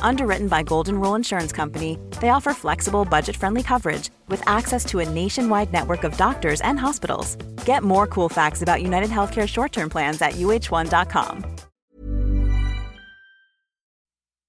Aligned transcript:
Underwritten 0.00 0.48
by 0.48 0.62
Golden 0.62 1.00
Rule 1.00 1.14
Insurance 1.14 1.52
Company, 1.52 1.98
they 2.20 2.28
offer 2.28 2.52
flexible, 2.54 3.04
budget 3.04 3.36
friendly 3.36 3.62
coverage 3.62 4.10
with 4.28 4.46
access 4.48 4.84
to 4.86 5.00
a 5.00 5.08
nationwide 5.08 5.72
network 5.72 6.04
of 6.04 6.16
doctors 6.16 6.60
and 6.60 6.78
hospitals. 6.78 7.36
Get 7.64 7.82
more 7.82 8.06
cool 8.06 8.28
facts 8.28 8.62
about 8.62 8.82
United 8.82 9.10
Healthcare 9.10 9.48
short 9.48 9.72
term 9.72 9.90
plans 9.90 10.22
at 10.22 10.32
uh1.com. 10.32 11.44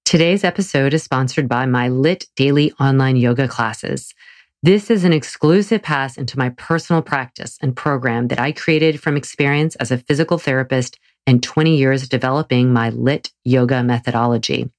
Today's 0.04 0.44
episode 0.44 0.94
is 0.94 1.02
sponsored 1.02 1.48
by 1.48 1.66
my 1.66 1.88
LYT 1.88 2.26
Daily 2.36 2.72
online 2.78 3.16
yoga 3.16 3.48
classes. 3.48 4.14
This 4.62 4.90
is 4.90 5.02
an 5.02 5.12
exclusive 5.12 5.82
pass 5.82 6.16
into 6.16 6.38
my 6.38 6.50
personal 6.50 7.02
practice 7.02 7.58
and 7.60 7.74
program 7.74 8.28
that 8.28 8.38
I 8.38 8.52
created 8.52 9.00
from 9.00 9.16
experience 9.16 9.76
as 9.76 9.90
a 9.90 9.98
physical 9.98 10.38
therapist 10.38 10.98
and 11.26 11.42
20 11.42 11.76
years 11.76 12.08
developing 12.08 12.72
my 12.72 12.90
LYT 12.90 13.32
yoga 13.44 13.82
methodology. 13.82 14.70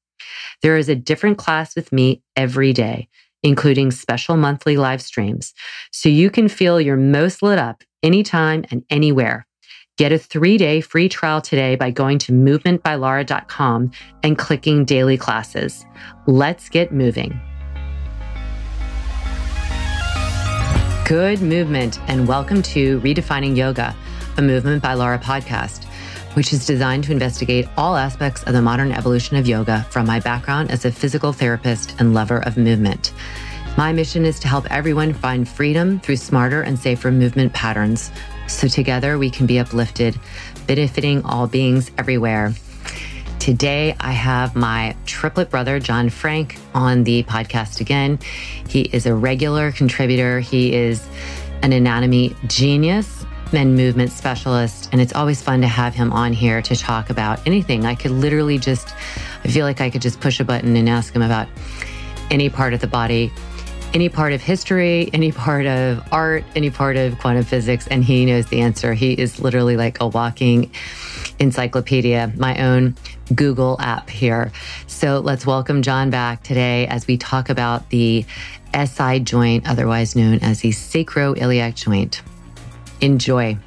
There 0.61 0.77
is 0.77 0.89
a 0.89 0.95
different 0.95 1.37
class 1.37 1.75
with 1.75 1.91
me 1.91 2.21
every 2.35 2.73
day, 2.73 3.07
including 3.43 3.91
special 3.91 4.37
monthly 4.37 4.77
live 4.77 5.01
streams, 5.01 5.53
so 5.91 6.09
you 6.09 6.29
can 6.29 6.47
feel 6.47 6.81
your 6.81 6.97
most 6.97 7.41
lit 7.41 7.59
up 7.59 7.83
anytime 8.03 8.65
and 8.71 8.83
anywhere. 8.89 9.45
Get 9.97 10.11
a 10.11 10.17
three 10.17 10.57
day 10.57 10.81
free 10.81 11.07
trial 11.07 11.41
today 11.41 11.75
by 11.75 11.91
going 11.91 12.19
to 12.19 12.33
movementbylara.com 12.33 13.91
and 14.23 14.37
clicking 14.37 14.83
daily 14.83 15.17
classes. 15.17 15.85
Let's 16.27 16.69
get 16.69 16.91
moving. 16.91 17.39
Good 21.05 21.41
movement, 21.41 21.99
and 22.07 22.27
welcome 22.27 22.63
to 22.63 22.99
Redefining 23.01 23.55
Yoga, 23.55 23.95
a 24.37 24.41
Movement 24.41 24.81
by 24.81 24.95
Lara 24.95 25.19
podcast 25.19 25.84
which 26.35 26.53
is 26.53 26.65
designed 26.65 27.03
to 27.03 27.11
investigate 27.11 27.67
all 27.77 27.95
aspects 27.95 28.43
of 28.43 28.53
the 28.53 28.61
modern 28.61 28.91
evolution 28.91 29.37
of 29.37 29.47
yoga 29.47 29.83
from 29.89 30.05
my 30.05 30.19
background 30.19 30.69
as 30.69 30.85
a 30.85 30.91
physical 30.91 31.33
therapist 31.33 31.95
and 31.99 32.13
lover 32.13 32.39
of 32.45 32.57
movement. 32.57 33.13
My 33.77 33.91
mission 33.91 34.25
is 34.25 34.39
to 34.39 34.47
help 34.47 34.71
everyone 34.71 35.13
find 35.13 35.47
freedom 35.47 35.99
through 35.99 36.17
smarter 36.17 36.61
and 36.61 36.79
safer 36.79 37.11
movement 37.11 37.51
patterns 37.53 38.11
so 38.47 38.67
together 38.67 39.17
we 39.17 39.29
can 39.29 39.45
be 39.45 39.59
uplifted, 39.59 40.19
benefiting 40.67 41.23
all 41.25 41.47
beings 41.47 41.91
everywhere. 41.97 42.53
Today, 43.39 43.95
I 43.99 44.11
have 44.11 44.55
my 44.55 44.95
triplet 45.05 45.49
brother, 45.49 45.79
John 45.79 46.09
Frank, 46.09 46.57
on 46.73 47.03
the 47.03 47.23
podcast 47.23 47.81
again. 47.81 48.19
He 48.67 48.81
is 48.81 49.05
a 49.05 49.13
regular 49.13 49.71
contributor. 49.71 50.39
He 50.39 50.73
is 50.73 51.05
an 51.61 51.73
anatomy 51.73 52.35
genius 52.47 53.24
and 53.57 53.75
movement 53.75 54.11
specialist. 54.11 54.89
And 54.91 55.01
it's 55.01 55.13
always 55.13 55.41
fun 55.41 55.61
to 55.61 55.67
have 55.67 55.93
him 55.93 56.11
on 56.11 56.33
here 56.33 56.61
to 56.61 56.75
talk 56.75 57.09
about 57.09 57.45
anything. 57.45 57.85
I 57.85 57.95
could 57.95 58.11
literally 58.11 58.57
just, 58.57 58.93
I 59.43 59.47
feel 59.47 59.65
like 59.65 59.81
I 59.81 59.89
could 59.89 60.01
just 60.01 60.19
push 60.19 60.39
a 60.39 60.43
button 60.43 60.75
and 60.75 60.89
ask 60.89 61.13
him 61.15 61.21
about 61.21 61.47
any 62.31 62.49
part 62.49 62.73
of 62.73 62.81
the 62.81 62.87
body, 62.87 63.31
any 63.93 64.09
part 64.09 64.33
of 64.33 64.41
history, 64.41 65.09
any 65.13 65.31
part 65.31 65.65
of 65.65 66.07
art, 66.11 66.43
any 66.55 66.69
part 66.69 66.97
of 66.97 67.17
quantum 67.19 67.43
physics, 67.43 67.87
and 67.87 68.03
he 68.03 68.25
knows 68.25 68.47
the 68.47 68.61
answer. 68.61 68.93
He 68.93 69.13
is 69.13 69.39
literally 69.39 69.77
like 69.77 70.01
a 70.01 70.07
walking 70.07 70.71
encyclopedia, 71.39 72.33
my 72.37 72.57
own 72.57 72.95
Google 73.33 73.77
app 73.79 74.09
here. 74.09 74.51
So 74.87 75.19
let's 75.19 75.45
welcome 75.45 75.81
John 75.81 76.09
back 76.09 76.43
today 76.43 76.87
as 76.87 77.07
we 77.07 77.17
talk 77.17 77.49
about 77.49 77.89
the 77.89 78.25
SI 78.73 79.19
joint, 79.19 79.67
otherwise 79.67 80.15
known 80.15 80.39
as 80.39 80.61
the 80.61 80.69
sacroiliac 80.69 81.75
joint. 81.75 82.21
Enjoy. 83.01 83.57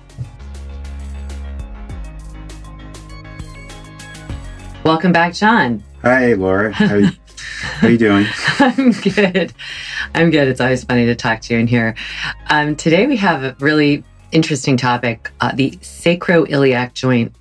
Welcome 4.85 5.13
back, 5.13 5.35
John. 5.35 5.83
Hi, 6.03 6.33
Laura. 6.33 6.73
How 6.73 6.95
are 6.95 7.01
you, 7.01 7.11
how 7.59 7.87
are 7.87 7.91
you 7.91 7.99
doing? 7.99 8.27
I'm 8.59 8.93
good. 8.93 9.53
I'm 10.15 10.31
good. 10.31 10.49
It's 10.49 10.61
always 10.61 10.85
funny 10.85 11.07
to 11.07 11.15
talk 11.15 11.41
to 11.43 11.55
you 11.55 11.61
in 11.61 11.67
here. 11.67 11.95
Um, 12.49 12.77
today 12.77 13.07
we 13.07 13.17
have 13.17 13.43
a 13.45 13.57
really 13.61 14.05
interesting 14.33 14.77
topic 14.77 15.31
uh, 15.41 15.53
the 15.55 15.73
sacroiliac 15.83 16.95
joint, 16.95 17.35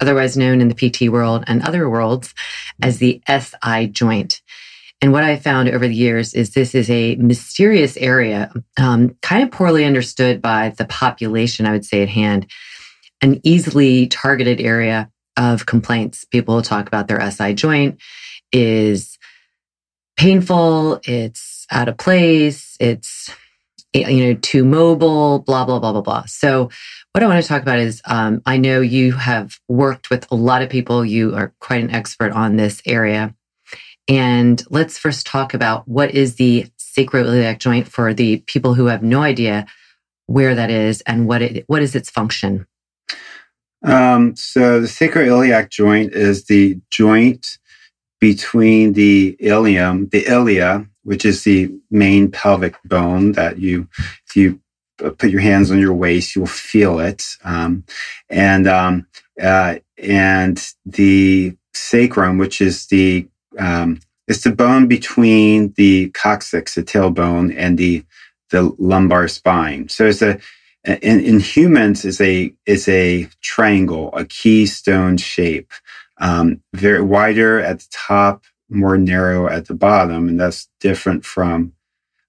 otherwise 0.00 0.36
known 0.36 0.60
in 0.60 0.68
the 0.68 0.74
PT 0.74 1.10
world 1.10 1.44
and 1.46 1.62
other 1.62 1.88
worlds 1.88 2.34
as 2.82 2.98
the 2.98 3.20
SI 3.28 3.88
joint. 3.88 4.42
And 5.00 5.12
what 5.12 5.24
I 5.24 5.36
found 5.36 5.68
over 5.68 5.86
the 5.86 5.94
years 5.94 6.32
is 6.34 6.54
this 6.54 6.74
is 6.74 6.88
a 6.88 7.16
mysterious 7.16 7.96
area, 7.98 8.50
um, 8.78 9.16
kind 9.20 9.42
of 9.42 9.50
poorly 9.50 9.84
understood 9.84 10.40
by 10.40 10.70
the 10.70 10.86
population, 10.86 11.66
I 11.66 11.72
would 11.72 11.84
say, 11.84 12.02
at 12.02 12.08
hand, 12.08 12.50
an 13.20 13.40
easily 13.42 14.06
targeted 14.06 14.60
area 14.60 15.10
of 15.36 15.66
complaints. 15.66 16.24
People 16.24 16.62
talk 16.62 16.86
about 16.86 17.08
their 17.08 17.30
SI 17.30 17.54
joint 17.54 18.00
is 18.52 19.18
painful, 20.16 21.00
it's 21.04 21.66
out 21.70 21.88
of 21.88 21.96
place, 21.96 22.76
it's 22.80 23.30
you 23.92 24.26
know 24.26 24.34
too 24.34 24.64
mobile, 24.64 25.40
blah 25.40 25.64
blah 25.64 25.78
blah 25.78 25.92
blah 25.92 26.00
blah. 26.00 26.24
So 26.26 26.70
what 27.12 27.22
I 27.22 27.26
want 27.26 27.42
to 27.42 27.48
talk 27.48 27.62
about 27.62 27.78
is 27.78 28.02
um, 28.06 28.42
I 28.46 28.56
know 28.56 28.80
you 28.80 29.12
have 29.12 29.58
worked 29.68 30.10
with 30.10 30.26
a 30.30 30.34
lot 30.34 30.62
of 30.62 30.70
people. 30.70 31.04
You 31.04 31.34
are 31.34 31.52
quite 31.60 31.82
an 31.82 31.90
expert 31.90 32.32
on 32.32 32.56
this 32.56 32.82
area. 32.86 33.34
And 34.08 34.62
let's 34.70 34.98
first 34.98 35.26
talk 35.26 35.54
about 35.54 35.88
what 35.88 36.10
is 36.10 36.36
the 36.36 36.66
sacroiliac 36.78 37.58
joint 37.58 37.88
for 37.88 38.12
the 38.12 38.38
people 38.46 38.74
who 38.74 38.86
have 38.86 39.02
no 39.02 39.22
idea 39.22 39.66
where 40.26 40.54
that 40.54 40.70
is 40.70 41.00
and 41.02 41.26
what 41.26 41.42
it 41.42 41.64
what 41.66 41.82
is 41.82 41.94
its 41.94 42.10
function. 42.10 42.66
Um, 43.84 44.34
so 44.36 44.80
the 44.80 44.86
sacroiliac 44.86 45.70
joint 45.70 46.12
is 46.12 46.44
the 46.44 46.80
joint 46.90 47.58
between 48.20 48.94
the 48.94 49.36
ilium, 49.38 50.08
the 50.08 50.26
ilia, 50.26 50.86
which 51.02 51.24
is 51.26 51.44
the 51.44 51.70
main 51.90 52.30
pelvic 52.30 52.76
bone 52.84 53.32
that 53.32 53.58
you, 53.58 53.86
if 54.26 54.34
you 54.34 54.60
put 54.96 55.28
your 55.28 55.42
hands 55.42 55.70
on 55.70 55.78
your 55.78 55.92
waist, 55.92 56.34
you'll 56.34 56.46
feel 56.46 57.00
it, 57.00 57.36
um, 57.44 57.84
and 58.30 58.66
um, 58.66 59.06
uh, 59.40 59.76
and 59.98 60.72
the 60.86 61.54
sacrum, 61.74 62.38
which 62.38 62.62
is 62.62 62.86
the 62.86 63.28
um, 63.58 64.00
it's 64.28 64.44
the 64.44 64.52
bone 64.52 64.88
between 64.88 65.74
the 65.76 66.10
coccyx, 66.10 66.74
the 66.74 66.82
tailbone, 66.82 67.54
and 67.56 67.78
the 67.78 68.04
the 68.50 68.74
lumbar 68.78 69.28
spine. 69.28 69.88
So 69.88 70.06
it's 70.06 70.22
a 70.22 70.40
in, 70.84 71.20
in 71.20 71.40
humans 71.40 72.04
is 72.06 72.20
a 72.20 72.54
is 72.66 72.88
a 72.88 73.28
triangle, 73.42 74.10
a 74.14 74.24
keystone 74.24 75.18
shape, 75.18 75.72
um, 76.18 76.62
very 76.74 77.02
wider 77.02 77.60
at 77.60 77.80
the 77.80 77.88
top, 77.92 78.44
more 78.70 78.98
narrow 78.98 79.48
at 79.48 79.66
the 79.66 79.74
bottom, 79.74 80.28
and 80.28 80.40
that's 80.40 80.68
different 80.80 81.24
from 81.26 81.73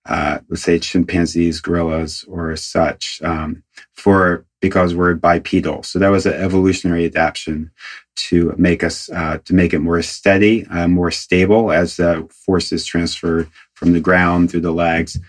uh, 0.06 0.40
let's 0.50 0.64
say 0.64 0.80
chimpanzees, 0.80 1.62
gorillas, 1.62 2.26
or 2.28 2.56
such. 2.56 3.22
Um, 3.24 3.64
for 3.94 4.46
because 4.62 4.96
we're 4.96 5.14
bipedal, 5.16 5.84
so 5.84 6.00
that 6.00 6.10
was 6.10 6.26
an 6.26 6.34
evolutionary 6.34 7.06
adaptation 7.06 7.72
to 8.16 8.54
make 8.58 8.84
us 8.84 9.10
uh, 9.10 9.40
to 9.46 9.54
make 9.54 9.74
it 9.74 9.80
more 9.80 10.02
steady, 10.02 10.66
uh, 10.68 10.88
more 10.88 11.12
stable 11.12 11.72
as 11.72 11.98
the 11.98 12.28
forces 12.46 12.86
transfer 12.86 13.48
from 13.74 13.94
the 13.94 14.00
ground 14.00 14.52
through 14.52 14.62
the 14.62 14.72
legs 14.72 15.20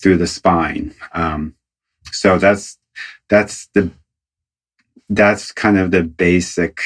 through 0.00 0.18
the 0.18 0.26
spine. 0.26 0.94
Um, 1.14 1.54
so 2.12 2.38
that's 2.38 2.78
that's 3.28 3.68
the 3.74 3.90
that's 5.08 5.52
kind 5.52 5.78
of 5.78 5.90
the 5.90 6.02
basic 6.02 6.80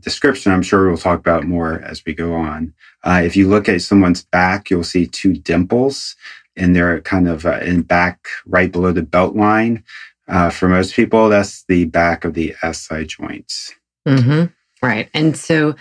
description. 0.00 0.52
I'm 0.52 0.62
sure 0.62 0.88
we'll 0.88 0.96
talk 0.96 1.20
about 1.20 1.44
more 1.44 1.80
as 1.80 2.02
we 2.04 2.14
go 2.14 2.34
on. 2.34 2.74
Uh, 3.04 3.22
if 3.24 3.36
you 3.36 3.48
look 3.48 3.68
at 3.68 3.82
someone's 3.82 4.24
back, 4.24 4.70
you'll 4.70 4.84
see 4.84 5.06
two 5.06 5.34
dimples 5.34 6.16
and 6.56 6.74
they're 6.76 7.00
kind 7.00 7.28
of 7.28 7.46
uh, 7.46 7.58
in 7.60 7.82
back 7.82 8.26
right 8.46 8.70
below 8.70 8.92
the 8.92 9.02
belt 9.02 9.34
line. 9.34 9.84
Uh, 10.28 10.50
for 10.50 10.68
most 10.68 10.94
people, 10.94 11.28
that's 11.28 11.64
the 11.64 11.84
back 11.86 12.24
of 12.24 12.34
the 12.34 12.54
SI 12.72 13.06
joints. 13.06 13.74
Mm-hmm. 14.06 14.46
Right. 14.84 15.08
And 15.14 15.36
so 15.36 15.74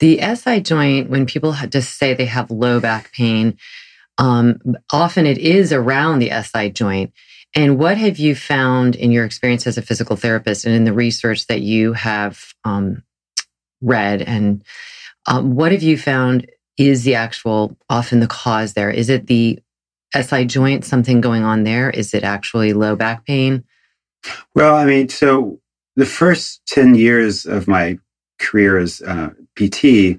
the 0.00 0.20
SI 0.34 0.60
joint, 0.60 1.10
when 1.10 1.26
people 1.26 1.54
just 1.68 1.96
say 1.96 2.12
they 2.12 2.26
have 2.26 2.50
low 2.50 2.80
back 2.80 3.12
pain, 3.12 3.56
um, 4.18 4.58
often 4.92 5.26
it 5.26 5.38
is 5.38 5.72
around 5.72 6.18
the 6.18 6.30
SI 6.42 6.70
joint. 6.70 7.12
And 7.54 7.78
what 7.78 7.98
have 7.98 8.18
you 8.18 8.34
found 8.34 8.96
in 8.96 9.12
your 9.12 9.24
experience 9.24 9.66
as 9.66 9.78
a 9.78 9.82
physical 9.82 10.16
therapist 10.16 10.64
and 10.64 10.74
in 10.74 10.84
the 10.84 10.92
research 10.92 11.46
that 11.46 11.60
you 11.60 11.92
have 11.92 12.52
um, 12.64 13.02
read? 13.80 14.22
And 14.22 14.64
um, 15.26 15.54
what 15.54 15.70
have 15.70 15.82
you 15.82 15.98
found 15.98 16.50
is 16.78 17.04
the 17.04 17.14
actual, 17.14 17.76
often 17.90 18.20
the 18.20 18.26
cause 18.26 18.72
there? 18.72 18.90
Is 18.90 19.08
it 19.08 19.26
the 19.26 19.60
SI 20.14 20.44
joint, 20.44 20.84
something 20.84 21.20
going 21.20 21.42
on 21.42 21.64
there? 21.64 21.90
Is 21.90 22.14
it 22.14 22.24
actually 22.24 22.72
low 22.72 22.96
back 22.96 23.26
pain? 23.26 23.64
Well, 24.54 24.74
I 24.74 24.84
mean, 24.84 25.08
so 25.08 25.60
the 25.96 26.06
first 26.06 26.62
10 26.66 26.94
years 26.94 27.46
of 27.46 27.68
my 27.68 27.98
career 28.38 28.78
as 28.78 29.02
uh, 29.02 29.30
PT, 29.56 30.18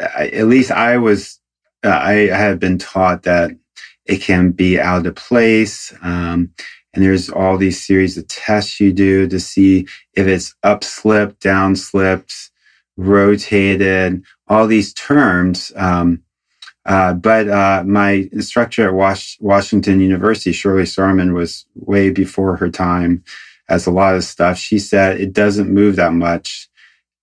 I, 0.00 0.28
at 0.28 0.46
least 0.46 0.70
I 0.70 0.98
was, 0.98 1.38
uh, 1.84 1.90
I 1.90 2.12
had 2.12 2.58
been 2.58 2.78
taught 2.78 3.22
that 3.24 3.52
it 4.06 4.20
can 4.22 4.50
be 4.50 4.80
out 4.80 5.06
of 5.06 5.14
place. 5.14 5.94
Um, 6.02 6.52
and 6.92 7.04
there's 7.04 7.30
all 7.30 7.56
these 7.56 7.84
series 7.84 8.18
of 8.18 8.26
tests 8.26 8.80
you 8.80 8.92
do 8.92 9.28
to 9.28 9.38
see 9.38 9.86
if 10.14 10.26
it's 10.26 10.54
up 10.62 10.82
slipped, 10.82 11.40
down 11.40 11.76
slipped, 11.76 12.50
rotated, 12.96 14.22
all 14.48 14.66
these 14.66 14.92
terms. 14.94 15.72
Um, 15.76 16.22
uh, 16.86 17.14
but 17.14 17.48
uh, 17.48 17.84
my 17.86 18.28
instructor 18.32 18.88
at 18.88 18.94
Was- 18.94 19.36
Washington 19.40 20.00
University, 20.00 20.52
Shirley 20.52 20.84
Sahrmann, 20.84 21.34
was 21.34 21.66
way 21.74 22.10
before 22.10 22.56
her 22.56 22.70
time 22.70 23.22
as 23.68 23.86
a 23.86 23.90
lot 23.92 24.16
of 24.16 24.24
stuff. 24.24 24.58
She 24.58 24.78
said 24.78 25.20
it 25.20 25.32
doesn't 25.32 25.70
move 25.70 25.96
that 25.96 26.12
much. 26.12 26.68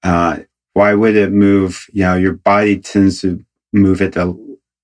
Uh, 0.03 0.39
why 0.73 0.93
would 0.93 1.15
it 1.15 1.31
move? 1.31 1.87
You 1.93 2.03
know, 2.03 2.15
your 2.15 2.33
body 2.33 2.79
tends 2.79 3.21
to 3.21 3.43
move 3.73 4.01
at 4.01 4.13
the 4.13 4.37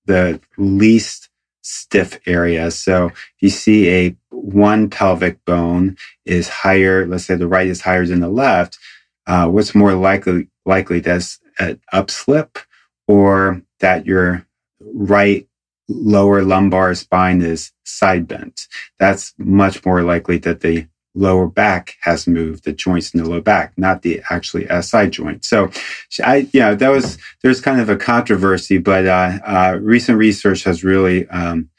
the 0.06 0.40
least 0.58 1.28
stiff 1.62 2.18
area. 2.26 2.70
So 2.70 3.06
if 3.08 3.16
you 3.40 3.50
see 3.50 3.90
a 3.90 4.16
one 4.30 4.90
pelvic 4.90 5.44
bone 5.44 5.96
is 6.24 6.48
higher, 6.48 7.06
let's 7.06 7.24
say 7.24 7.36
the 7.36 7.48
right 7.48 7.66
is 7.66 7.80
higher 7.82 8.06
than 8.06 8.20
the 8.20 8.28
left, 8.28 8.78
uh, 9.26 9.48
what's 9.48 9.74
more 9.74 9.94
likely 9.94 10.48
likely 10.66 11.00
that's 11.00 11.40
an 11.58 11.80
upslip 11.94 12.64
or 13.08 13.62
that 13.80 14.06
your 14.06 14.46
right 14.92 15.46
lower 15.88 16.42
lumbar 16.42 16.94
spine 16.94 17.42
is 17.42 17.72
side 17.84 18.26
bent. 18.26 18.66
That's 18.98 19.34
much 19.38 19.84
more 19.84 20.02
likely 20.02 20.38
that 20.38 20.60
the 20.60 20.86
lower 21.14 21.46
back 21.46 21.96
has 22.02 22.26
moved, 22.26 22.64
the 22.64 22.72
joints 22.72 23.14
in 23.14 23.22
the 23.22 23.28
low 23.28 23.40
back, 23.40 23.72
not 23.76 24.02
the 24.02 24.20
actually 24.30 24.66
SI 24.82 25.08
joint. 25.08 25.44
So 25.44 25.70
I, 26.24 26.48
you 26.52 26.60
know, 26.60 26.74
that 26.74 26.88
was, 26.88 27.18
there's 27.42 27.60
kind 27.60 27.80
of 27.80 27.88
a 27.88 27.96
controversy, 27.96 28.78
but, 28.78 29.06
uh, 29.06 29.38
uh, 29.46 29.78
recent 29.80 30.18
research 30.18 30.64
has 30.64 30.82
really, 30.82 31.28
um, 31.28 31.70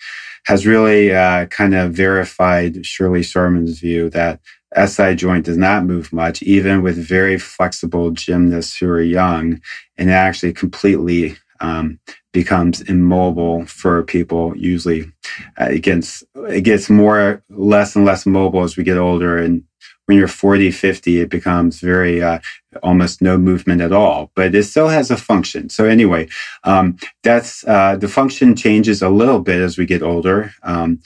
has 0.46 0.66
really, 0.66 1.13
uh, 1.13 1.48
kind 1.48 1.75
of 1.75 1.92
verified 1.94 2.86
Shirley 2.86 3.24
Sahrmann's 3.24 3.80
view 3.80 4.10
that 4.12 4.40
SI 4.86 5.16
joint 5.16 5.46
does 5.46 5.58
not 5.58 5.86
move 5.86 6.13
much, 6.13 6.42
even 6.44 6.81
with 6.81 6.98
very 6.98 7.38
flexible 7.38 8.12
gymnasts 8.12 8.78
who 8.78 8.88
are 8.90 9.01
young 9.01 9.62
and 9.98 10.10
it 10.10 10.13
actually 10.13 10.54
completely, 10.54 11.36
um, 11.65 12.00
becomes 12.33 12.81
immobile 12.81 13.65
for 13.65 14.03
people 14.03 14.56
usually. 14.56 15.12
Uh, 15.59 15.69
it 15.71 15.81
gets 15.81 16.23
it 16.35 16.62
gets 16.62 16.89
more 16.89 17.44
less 17.50 17.95
and 17.95 18.06
less 18.06 18.25
mobile 18.25 18.63
as 18.63 18.77
we 18.77 18.83
get 18.83 18.97
older. 18.97 19.38
And 19.38 19.63
when 20.06 20.17
you're 20.19 20.27
40 20.27 20.69
50 20.69 21.21
it 21.21 21.29
becomes 21.29 21.79
very 21.79 22.21
uh, 22.21 22.39
almost 22.83 23.21
no 23.21 23.38
movement 23.38 23.81
at 23.81 23.91
all 23.91 24.31
but 24.35 24.53
it 24.53 24.63
still 24.63 24.89
has 24.89 25.09
a 25.09 25.17
function. 25.17 25.69
So 25.69 25.85
anyway 25.85 26.27
um, 26.63 26.97
that's 27.23 27.65
uh, 27.67 27.95
the 27.95 28.07
function 28.07 28.56
changes 28.56 29.01
a 29.01 29.09
little 29.09 29.39
bit 29.39 29.59
as 29.62 29.77
we 29.77 29.85
get 29.88 30.03
older. 30.03 30.53
Um, 30.62 31.00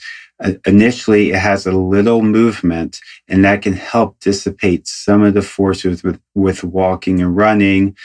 initially 0.66 1.30
it 1.30 1.38
has 1.38 1.66
a 1.66 1.72
little 1.72 2.22
movement 2.22 3.00
and 3.28 3.44
that 3.44 3.62
can 3.62 3.72
help 3.72 4.18
dissipate 4.20 4.86
some 4.86 5.22
of 5.22 5.32
the 5.34 5.42
forces 5.42 6.02
with, 6.02 6.20
with 6.34 6.62
walking 6.62 7.20
and 7.22 7.36
running. 7.36 7.96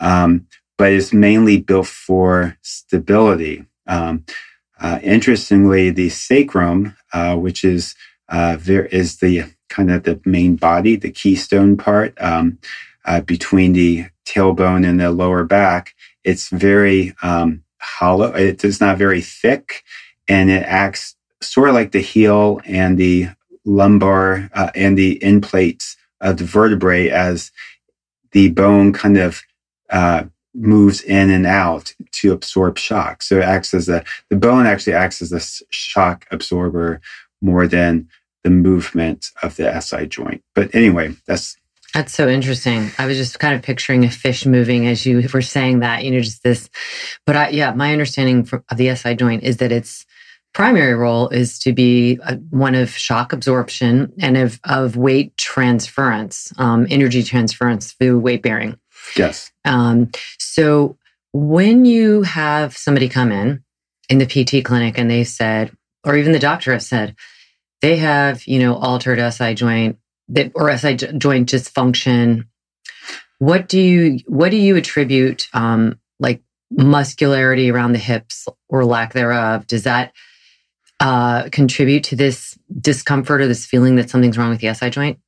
Um, 0.00 0.46
but 0.76 0.92
it's 0.92 1.12
mainly 1.12 1.58
built 1.58 1.86
for 1.86 2.56
stability. 2.62 3.64
Um, 3.86 4.24
uh, 4.80 4.98
interestingly, 5.02 5.90
the 5.90 6.08
sacrum, 6.08 6.96
uh, 7.12 7.36
which 7.36 7.64
is 7.64 7.94
uh, 8.28 8.56
there 8.60 8.86
is 8.86 9.18
the 9.18 9.44
kind 9.68 9.90
of 9.90 10.02
the 10.04 10.20
main 10.24 10.56
body, 10.56 10.96
the 10.96 11.10
keystone 11.10 11.76
part 11.76 12.20
um, 12.20 12.58
uh, 13.04 13.20
between 13.20 13.72
the 13.72 14.06
tailbone 14.24 14.86
and 14.88 15.00
the 15.00 15.10
lower 15.10 15.44
back, 15.44 15.94
it's 16.24 16.48
very 16.48 17.14
um, 17.22 17.62
hollow. 17.80 18.32
It 18.34 18.64
is 18.64 18.80
not 18.80 18.98
very 18.98 19.20
thick, 19.20 19.84
and 20.26 20.50
it 20.50 20.62
acts 20.64 21.14
sort 21.42 21.68
of 21.68 21.74
like 21.74 21.92
the 21.92 22.00
heel 22.00 22.60
and 22.64 22.98
the 22.98 23.28
lumbar 23.64 24.50
uh, 24.54 24.70
and 24.74 24.96
the 24.96 25.22
end 25.22 25.42
plates 25.42 25.96
of 26.20 26.38
the 26.38 26.44
vertebrae 26.44 27.08
as 27.10 27.52
the 28.32 28.50
bone 28.50 28.92
kind 28.92 29.18
of 29.18 29.42
uh, 29.90 30.24
moves 30.54 31.02
in 31.02 31.30
and 31.30 31.46
out 31.46 31.94
to 32.12 32.32
absorb 32.32 32.78
shock. 32.78 33.22
So 33.22 33.38
it 33.38 33.44
acts 33.44 33.74
as 33.74 33.88
a, 33.88 34.04
the 34.30 34.36
bone 34.36 34.66
actually 34.66 34.94
acts 34.94 35.20
as 35.20 35.32
a 35.32 35.40
shock 35.70 36.26
absorber 36.30 37.00
more 37.42 37.66
than 37.66 38.08
the 38.44 38.50
movement 38.50 39.30
of 39.42 39.56
the 39.56 39.80
SI 39.80 40.06
joint. 40.06 40.42
But 40.54 40.74
anyway, 40.74 41.14
that's. 41.26 41.56
That's 41.92 42.12
so 42.12 42.28
interesting. 42.28 42.90
I 42.98 43.06
was 43.06 43.16
just 43.16 43.38
kind 43.38 43.54
of 43.54 43.62
picturing 43.62 44.04
a 44.04 44.10
fish 44.10 44.46
moving 44.46 44.88
as 44.88 45.06
you 45.06 45.28
were 45.32 45.42
saying 45.42 45.78
that, 45.80 46.02
you 46.02 46.10
know, 46.10 46.20
just 46.20 46.42
this. 46.42 46.68
But 47.24 47.36
I, 47.36 47.48
yeah, 47.50 47.72
my 47.72 47.92
understanding 47.92 48.48
of 48.68 48.76
the 48.76 48.94
SI 48.96 49.14
joint 49.14 49.44
is 49.44 49.58
that 49.58 49.70
its 49.70 50.04
primary 50.54 50.94
role 50.94 51.28
is 51.28 51.58
to 51.60 51.72
be 51.72 52.18
a, 52.24 52.36
one 52.50 52.74
of 52.74 52.90
shock 52.90 53.32
absorption 53.32 54.12
and 54.20 54.36
of, 54.36 54.58
of 54.64 54.96
weight 54.96 55.36
transference, 55.36 56.52
um, 56.58 56.86
energy 56.90 57.22
transference 57.22 57.92
through 57.92 58.18
weight 58.18 58.42
bearing. 58.42 58.76
Yes. 59.16 59.52
Um, 59.64 60.10
so 60.38 60.96
when 61.32 61.84
you 61.84 62.22
have 62.22 62.76
somebody 62.76 63.08
come 63.08 63.32
in 63.32 63.64
in 64.08 64.18
the 64.18 64.26
PT 64.26 64.64
clinic 64.64 64.98
and 64.98 65.10
they 65.10 65.24
said, 65.24 65.76
or 66.04 66.16
even 66.16 66.32
the 66.32 66.38
doctor 66.38 66.72
has 66.72 66.86
said, 66.86 67.16
they 67.80 67.96
have, 67.96 68.46
you 68.46 68.58
know, 68.58 68.76
altered 68.76 69.18
SI 69.32 69.54
joint 69.54 69.98
that, 70.28 70.52
or 70.54 70.76
SI 70.76 70.96
joint 70.96 71.48
dysfunction. 71.48 72.46
What 73.38 73.68
do 73.68 73.80
you 73.80 74.20
what 74.26 74.50
do 74.50 74.56
you 74.56 74.76
attribute 74.76 75.48
um, 75.52 75.98
like 76.18 76.42
muscularity 76.70 77.70
around 77.70 77.92
the 77.92 77.98
hips 77.98 78.46
or 78.68 78.84
lack 78.84 79.12
thereof? 79.12 79.66
Does 79.66 79.82
that 79.84 80.12
uh, 81.00 81.48
contribute 81.50 82.04
to 82.04 82.16
this 82.16 82.58
discomfort 82.80 83.40
or 83.40 83.48
this 83.48 83.66
feeling 83.66 83.96
that 83.96 84.08
something's 84.08 84.38
wrong 84.38 84.50
with 84.50 84.60
the 84.60 84.72
SI 84.72 84.90
joint? 84.90 85.18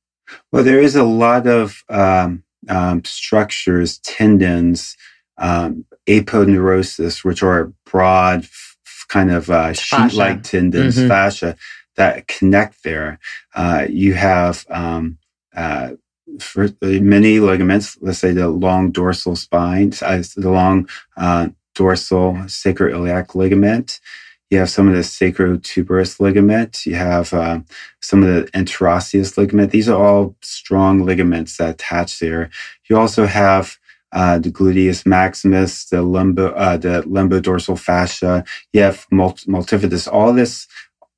Well, 0.51 0.63
there 0.63 0.79
is 0.79 0.95
a 0.95 1.03
lot 1.03 1.47
of 1.47 1.83
um, 1.89 2.43
um, 2.69 3.03
structures, 3.05 3.99
tendons, 3.99 4.95
um, 5.37 5.85
aponeurosis, 6.07 7.23
which 7.23 7.43
are 7.43 7.73
broad, 7.85 8.43
f- 8.43 8.77
kind 9.07 9.31
of 9.31 9.49
uh, 9.49 9.73
sheet-like 9.73 10.43
tendons, 10.43 10.97
mm-hmm. 10.97 11.07
fascia 11.07 11.55
that 11.95 12.27
connect 12.27 12.83
there. 12.83 13.19
Uh, 13.55 13.85
you 13.89 14.13
have 14.13 14.65
um, 14.69 15.17
uh, 15.55 15.91
for 16.39 16.69
many 16.81 17.39
ligaments. 17.39 17.97
Let's 18.01 18.19
say 18.19 18.31
the 18.31 18.47
long 18.47 18.91
dorsal 18.91 19.35
spine, 19.35 19.89
the 19.89 20.29
long 20.37 20.87
uh, 21.17 21.49
dorsal 21.75 22.33
sacroiliac 22.45 23.35
ligament. 23.35 23.99
You 24.49 24.59
have 24.59 24.69
some 24.69 24.87
of 24.87 24.93
the 24.93 25.01
sacrotuberous 25.01 26.19
ligament. 26.19 26.85
You 26.85 26.95
have 26.95 27.33
uh, 27.33 27.59
some 28.01 28.23
of 28.23 28.29
the 28.29 28.49
interosseous 28.51 29.37
ligament. 29.37 29.71
These 29.71 29.89
are 29.89 30.01
all 30.01 30.35
strong 30.41 31.03
ligaments 31.03 31.57
that 31.57 31.71
attach 31.71 32.19
there. 32.19 32.49
You 32.89 32.97
also 32.97 33.25
have 33.25 33.77
uh, 34.13 34.39
the 34.39 34.49
gluteus 34.49 35.05
maximus, 35.05 35.85
the 35.85 36.01
lumbo, 36.01 36.51
uh, 36.53 36.77
the 36.77 37.03
lumbodorsal 37.03 37.77
fascia. 37.77 38.45
You 38.71 38.81
have 38.81 39.05
multifidus. 39.11 40.11
All 40.11 40.33
this 40.33 40.67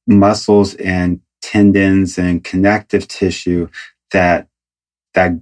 muscles 0.08 0.74
and 0.76 1.22
tendons 1.42 2.18
and 2.18 2.44
connective 2.44 3.08
tissue 3.08 3.70
that 4.12 4.48
that 5.14 5.34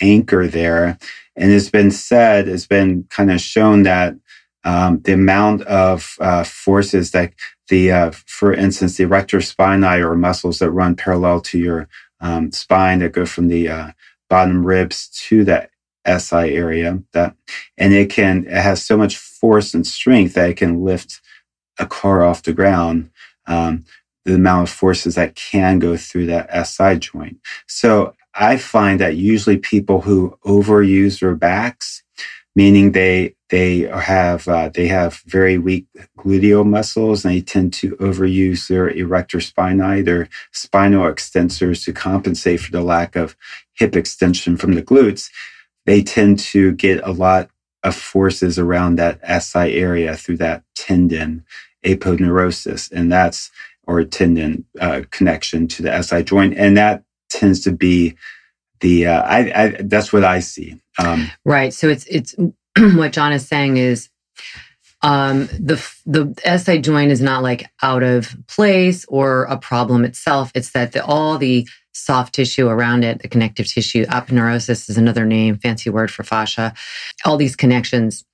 anchor 0.00 0.46
there. 0.46 0.98
And 1.36 1.52
it's 1.52 1.70
been 1.70 1.90
said, 1.90 2.48
it's 2.48 2.66
been 2.66 3.04
kind 3.10 3.30
of 3.30 3.40
shown 3.40 3.82
that 3.84 4.14
um, 4.64 5.00
the 5.00 5.12
amount 5.12 5.62
of 5.62 6.16
uh, 6.20 6.44
forces 6.44 7.12
that 7.12 7.32
the, 7.68 7.92
uh, 7.92 8.10
for 8.26 8.52
instance, 8.52 8.96
the 8.96 9.04
erector 9.04 9.38
spinae 9.38 10.00
or 10.00 10.16
muscles 10.16 10.58
that 10.58 10.70
run 10.70 10.96
parallel 10.96 11.40
to 11.42 11.58
your 11.58 11.88
um, 12.20 12.50
spine 12.52 12.98
that 13.00 13.12
go 13.12 13.26
from 13.26 13.48
the 13.48 13.68
uh, 13.68 13.90
bottom 14.28 14.64
ribs 14.64 15.08
to 15.28 15.44
the 15.44 15.68
SI 16.06 16.54
area 16.54 17.02
that, 17.12 17.36
and 17.76 17.92
it 17.92 18.10
can, 18.10 18.46
it 18.46 18.62
has 18.62 18.84
so 18.84 18.96
much 18.96 19.16
force 19.16 19.74
and 19.74 19.86
strength 19.86 20.34
that 20.34 20.50
it 20.50 20.56
can 20.56 20.82
lift 20.82 21.20
a 21.78 21.86
car 21.86 22.24
off 22.24 22.42
the 22.42 22.52
ground. 22.52 23.10
Um, 23.46 23.84
the 24.28 24.34
amount 24.34 24.68
of 24.68 24.74
forces 24.74 25.14
that 25.14 25.34
can 25.34 25.78
go 25.78 25.96
through 25.96 26.26
that 26.26 26.50
SI 26.66 26.98
joint. 26.98 27.38
So 27.66 28.14
I 28.34 28.58
find 28.58 29.00
that 29.00 29.16
usually 29.16 29.56
people 29.56 30.02
who 30.02 30.38
overuse 30.44 31.20
their 31.20 31.34
backs, 31.34 32.02
meaning 32.56 32.92
they 32.92 33.34
they 33.50 33.80
have 33.80 34.46
uh, 34.46 34.68
they 34.68 34.88
have 34.88 35.22
very 35.26 35.58
weak 35.58 35.86
gluteal 36.18 36.66
muscles 36.66 37.24
and 37.24 37.34
they 37.34 37.40
tend 37.40 37.72
to 37.72 37.96
overuse 37.96 38.68
their 38.68 38.90
erector 38.90 39.38
spinae, 39.38 40.04
their 40.04 40.28
spinal 40.52 41.04
extensors 41.04 41.84
to 41.84 41.92
compensate 41.92 42.60
for 42.60 42.70
the 42.72 42.82
lack 42.82 43.16
of 43.16 43.36
hip 43.74 43.96
extension 43.96 44.56
from 44.56 44.74
the 44.74 44.82
glutes. 44.82 45.30
They 45.86 46.02
tend 46.02 46.38
to 46.40 46.72
get 46.72 47.00
a 47.04 47.12
lot 47.12 47.48
of 47.82 47.94
forces 47.94 48.58
around 48.58 48.96
that 48.96 49.20
SI 49.42 49.78
area 49.78 50.16
through 50.16 50.38
that 50.38 50.62
tendon 50.74 51.44
aponeurosis, 51.84 52.90
and 52.92 53.10
that's 53.10 53.50
or 53.86 54.04
tendon 54.04 54.66
uh, 54.80 55.02
connection 55.10 55.66
to 55.68 55.82
the 55.82 56.02
SI 56.02 56.22
joint, 56.22 56.54
and 56.58 56.76
that 56.76 57.04
tends 57.30 57.60
to 57.60 57.72
be 57.72 58.14
the 58.80 59.06
uh, 59.06 59.22
I, 59.22 59.64
I 59.64 59.68
that's 59.80 60.12
what 60.12 60.24
I 60.24 60.40
see. 60.40 60.80
Um, 60.98 61.30
right. 61.44 61.72
So 61.72 61.88
it's 61.88 62.06
it's 62.06 62.34
what 62.78 63.12
John 63.12 63.32
is 63.32 63.46
saying 63.46 63.76
is 63.76 64.08
um, 65.02 65.46
the 65.46 65.84
the 66.06 66.58
SI 66.58 66.80
joint 66.80 67.12
is 67.12 67.20
not 67.20 67.42
like 67.42 67.70
out 67.82 68.02
of 68.02 68.36
place 68.48 69.04
or 69.08 69.44
a 69.44 69.56
problem 69.56 70.04
itself. 70.04 70.50
It's 70.54 70.72
that 70.72 70.92
the, 70.92 71.04
all 71.04 71.38
the 71.38 71.68
soft 71.92 72.34
tissue 72.34 72.68
around 72.68 73.04
it, 73.04 73.22
the 73.22 73.28
connective 73.28 73.66
tissue, 73.66 74.04
aponeurosis 74.06 74.88
is 74.88 74.98
another 74.98 75.24
name, 75.24 75.58
fancy 75.58 75.90
word 75.90 76.10
for 76.10 76.24
fascia. 76.24 76.74
All 77.24 77.36
these 77.36 77.56
connections 77.56 78.24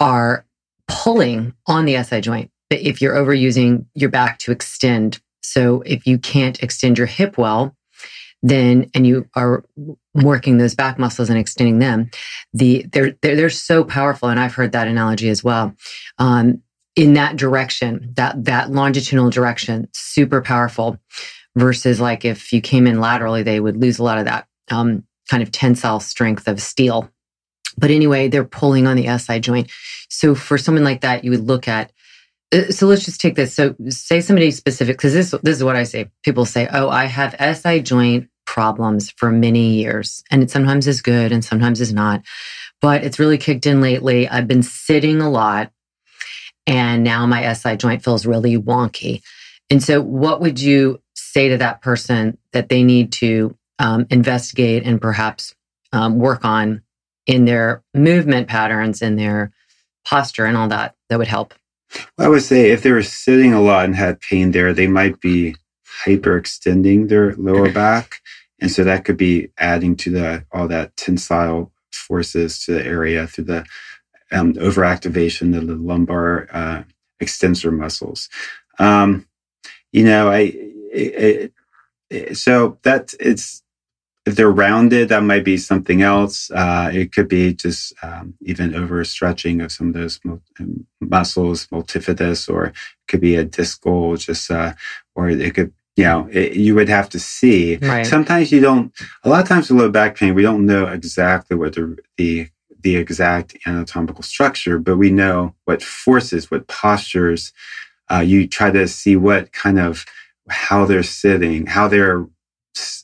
are 0.00 0.44
pulling 0.88 1.54
on 1.66 1.84
the 1.84 2.02
SI 2.02 2.20
joint. 2.20 2.50
But 2.68 2.80
if 2.80 3.00
you're 3.00 3.14
overusing 3.14 3.86
your 3.94 4.10
back 4.10 4.38
to 4.40 4.52
extend, 4.52 5.20
so 5.42 5.82
if 5.82 6.06
you 6.06 6.18
can't 6.18 6.62
extend 6.62 6.98
your 6.98 7.06
hip 7.06 7.38
well, 7.38 7.76
then 8.42 8.90
and 8.94 9.06
you 9.06 9.28
are 9.34 9.64
working 10.14 10.58
those 10.58 10.74
back 10.74 10.98
muscles 10.98 11.30
and 11.30 11.38
extending 11.38 11.78
them 11.78 12.10
the 12.52 12.84
they're 12.92 13.12
they're, 13.22 13.36
they're 13.36 13.50
so 13.50 13.84
powerful 13.84 14.28
and 14.28 14.40
i've 14.40 14.54
heard 14.54 14.72
that 14.72 14.88
analogy 14.88 15.28
as 15.28 15.42
well 15.44 15.74
um, 16.18 16.60
in 16.96 17.14
that 17.14 17.36
direction 17.36 18.12
that 18.14 18.44
that 18.44 18.70
longitudinal 18.70 19.30
direction 19.30 19.88
super 19.92 20.42
powerful 20.42 20.98
versus 21.56 22.00
like 22.00 22.24
if 22.24 22.52
you 22.52 22.60
came 22.60 22.86
in 22.86 23.00
laterally 23.00 23.42
they 23.42 23.60
would 23.60 23.76
lose 23.76 23.98
a 23.98 24.02
lot 24.02 24.18
of 24.18 24.24
that 24.24 24.46
um, 24.70 25.04
kind 25.30 25.42
of 25.42 25.50
tensile 25.52 26.00
strength 26.00 26.48
of 26.48 26.60
steel 26.60 27.08
but 27.78 27.90
anyway 27.90 28.28
they're 28.28 28.44
pulling 28.44 28.86
on 28.86 28.96
the 28.96 29.18
si 29.18 29.38
joint 29.40 29.70
so 30.08 30.34
for 30.34 30.58
someone 30.58 30.84
like 30.84 31.00
that 31.02 31.24
you 31.24 31.30
would 31.30 31.46
look 31.46 31.68
at 31.68 31.92
uh, 32.52 32.70
so 32.70 32.86
let's 32.86 33.04
just 33.04 33.20
take 33.20 33.34
this. 33.34 33.54
So 33.54 33.74
say 33.88 34.20
somebody 34.20 34.50
specific, 34.50 34.98
because 34.98 35.14
this 35.14 35.30
this 35.42 35.56
is 35.56 35.64
what 35.64 35.74
I 35.74 35.84
say. 35.84 36.10
People 36.22 36.44
say, 36.44 36.68
"Oh, 36.70 36.90
I 36.90 37.06
have 37.06 37.34
SI 37.56 37.80
joint 37.80 38.28
problems 38.52 39.10
for 39.12 39.32
many 39.32 39.76
years. 39.76 40.22
And 40.30 40.42
it 40.42 40.50
sometimes 40.50 40.86
is 40.86 41.00
good 41.00 41.32
and 41.32 41.42
sometimes 41.42 41.80
is 41.80 41.94
not. 41.94 42.22
But 42.82 43.02
it's 43.02 43.18
really 43.18 43.38
kicked 43.38 43.64
in 43.64 43.80
lately. 43.80 44.28
I've 44.28 44.46
been 44.46 44.62
sitting 44.62 45.22
a 45.22 45.30
lot 45.30 45.72
and 46.66 47.02
now 47.02 47.24
my 47.26 47.50
SI 47.54 47.78
joint 47.78 48.04
feels 48.04 48.26
really 48.26 48.58
wonky. 48.58 49.22
And 49.70 49.82
so, 49.82 50.02
what 50.02 50.42
would 50.42 50.60
you 50.60 51.00
say 51.14 51.48
to 51.48 51.56
that 51.56 51.80
person 51.80 52.36
that 52.52 52.68
they 52.68 52.84
need 52.84 53.10
to 53.12 53.56
um, 53.78 54.06
investigate 54.10 54.84
and 54.84 55.00
perhaps 55.00 55.54
um, 55.94 56.18
work 56.18 56.44
on 56.44 56.82
in 57.26 57.46
their 57.46 57.82
movement 57.94 58.48
patterns 58.48 59.00
and 59.00 59.18
their 59.18 59.50
posture 60.04 60.44
and 60.44 60.58
all 60.58 60.68
that 60.68 60.94
that 61.08 61.18
would 61.18 61.26
help? 61.26 61.54
Well, 62.18 62.26
I 62.26 62.28
would 62.28 62.42
say 62.42 62.70
if 62.70 62.82
they 62.82 62.92
were 62.92 63.02
sitting 63.02 63.54
a 63.54 63.62
lot 63.62 63.86
and 63.86 63.96
had 63.96 64.20
pain 64.20 64.50
there, 64.50 64.74
they 64.74 64.88
might 64.88 65.22
be 65.22 65.56
hyperextending 66.04 67.08
their 67.08 67.34
lower 67.36 67.70
back. 67.70 68.20
And 68.62 68.70
so 68.70 68.84
that 68.84 69.04
could 69.04 69.18
be 69.18 69.50
adding 69.58 69.96
to 69.98 70.10
the 70.10 70.46
all 70.52 70.68
that 70.68 70.96
tensile 70.96 71.72
forces 71.92 72.64
to 72.64 72.74
the 72.74 72.86
area 72.86 73.26
through 73.26 73.46
the 73.46 73.66
um, 74.30 74.54
overactivation 74.54 75.56
of 75.58 75.66
the 75.66 75.74
lumbar 75.74 76.48
uh, 76.52 76.84
extensor 77.20 77.72
muscles. 77.72 78.28
Um, 78.78 79.28
you 79.92 80.04
know, 80.04 80.30
I 80.30 80.52
it, 80.92 81.52
it, 82.10 82.36
so 82.38 82.78
that 82.84 83.14
it's 83.20 83.62
if 84.26 84.36
they're 84.36 84.50
rounded, 84.50 85.08
that 85.08 85.24
might 85.24 85.44
be 85.44 85.56
something 85.56 86.02
else. 86.02 86.50
Uh, 86.52 86.90
it 86.94 87.12
could 87.12 87.28
be 87.28 87.54
just 87.54 87.92
um, 88.04 88.34
even 88.42 88.72
overstretching 88.72 89.64
of 89.64 89.72
some 89.72 89.88
of 89.88 89.94
those 89.94 90.20
muscles, 91.00 91.66
multifidus, 91.68 92.48
or 92.48 92.66
it 92.66 92.74
could 93.08 93.20
be 93.20 93.34
a 93.34 93.44
discal, 93.44 94.18
just 94.18 94.50
uh, 94.50 94.74
or 95.16 95.30
it 95.30 95.54
could 95.54 95.72
you 95.96 96.04
know, 96.04 96.28
it, 96.32 96.54
you 96.54 96.74
would 96.74 96.88
have 96.88 97.08
to 97.10 97.18
see. 97.18 97.76
Right. 97.76 98.06
Sometimes 98.06 98.50
you 98.50 98.60
don't. 98.60 98.92
A 99.24 99.28
lot 99.28 99.42
of 99.42 99.48
times 99.48 99.70
with 99.70 99.78
low 99.78 99.90
back 99.90 100.16
pain, 100.16 100.34
we 100.34 100.42
don't 100.42 100.66
know 100.66 100.86
exactly 100.86 101.56
what 101.56 101.74
the 101.74 101.96
the 102.16 102.48
the 102.80 102.96
exact 102.96 103.56
anatomical 103.66 104.22
structure, 104.22 104.78
but 104.78 104.96
we 104.96 105.10
know 105.10 105.54
what 105.64 105.82
forces, 105.82 106.50
what 106.50 106.66
postures. 106.66 107.52
Uh, 108.10 108.20
you 108.20 108.48
try 108.48 108.70
to 108.70 108.88
see 108.88 109.16
what 109.16 109.52
kind 109.52 109.78
of 109.78 110.04
how 110.48 110.84
they're 110.84 111.02
sitting, 111.02 111.66
how 111.66 111.88
they're 111.88 112.26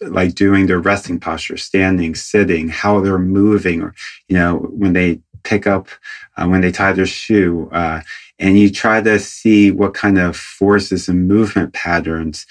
like 0.01 0.35
doing 0.35 0.67
their 0.67 0.81
resting 0.81 1.21
posture, 1.21 1.57
standing, 1.57 2.15
sitting, 2.15 2.69
how 2.69 3.01
they're 3.01 3.19
moving, 3.19 3.83
or 3.83 3.95
you 4.29 4.37
know 4.37 4.57
when 4.57 4.95
they 4.95 5.21
pick 5.45 5.67
up, 5.67 5.89
uh, 6.37 6.47
when 6.47 6.63
they 6.63 6.73
tie 6.73 6.93
their 6.93 7.07
shoe, 7.07 7.69
uh, 7.73 8.01
and 8.39 8.59
you 8.59 8.71
try 8.71 9.01
to 9.01 9.19
see 9.19 9.71
what 9.71 9.93
kind 9.93 10.19
of 10.19 10.37
forces 10.37 11.09
and 11.09 11.29
movement 11.29 11.75
patterns 11.75 12.47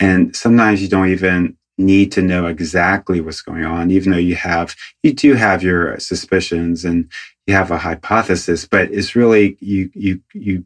and 0.00 0.34
sometimes 0.34 0.82
you 0.82 0.88
don't 0.88 1.10
even 1.10 1.56
need 1.78 2.12
to 2.12 2.22
know 2.22 2.46
exactly 2.46 3.20
what's 3.20 3.42
going 3.42 3.64
on, 3.64 3.90
even 3.90 4.12
though 4.12 4.18
you 4.18 4.34
have, 4.34 4.74
you 5.02 5.12
do 5.12 5.34
have 5.34 5.62
your 5.62 5.98
suspicions 5.98 6.84
and 6.84 7.10
you 7.46 7.54
have 7.54 7.70
a 7.70 7.78
hypothesis, 7.78 8.66
but 8.66 8.90
it's 8.90 9.14
really, 9.16 9.56
you, 9.60 9.90
you, 9.94 10.20
you, 10.34 10.64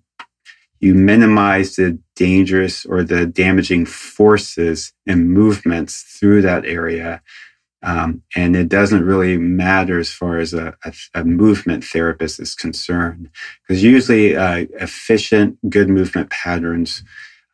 you 0.81 0.95
minimize 0.95 1.77
the 1.77 1.99
dangerous 2.17 2.85
or 2.85 3.05
the 3.05 3.27
damaging 3.27 3.87
forces 3.87 4.93
and 5.07 5.31
movements 5.31 6.03
through 6.03 6.43
that 6.43 6.65
area. 6.65 7.23
Um, 7.83 8.23
and 8.35 8.57
it 8.57 8.69
doesn't 8.69 9.05
really 9.05 9.37
matter 9.37 9.99
as 9.99 10.11
far 10.11 10.39
as 10.39 10.53
a, 10.55 10.75
a, 10.85 10.93
a 11.15 11.25
movement 11.25 11.85
therapist 11.85 12.41
is 12.41 12.55
concerned, 12.55 13.31
because 13.63 13.85
usually 13.85 14.37
uh, 14.37 14.67
efficient, 14.81 15.59
good 15.71 15.89
movement 15.89 16.31
patterns 16.31 17.05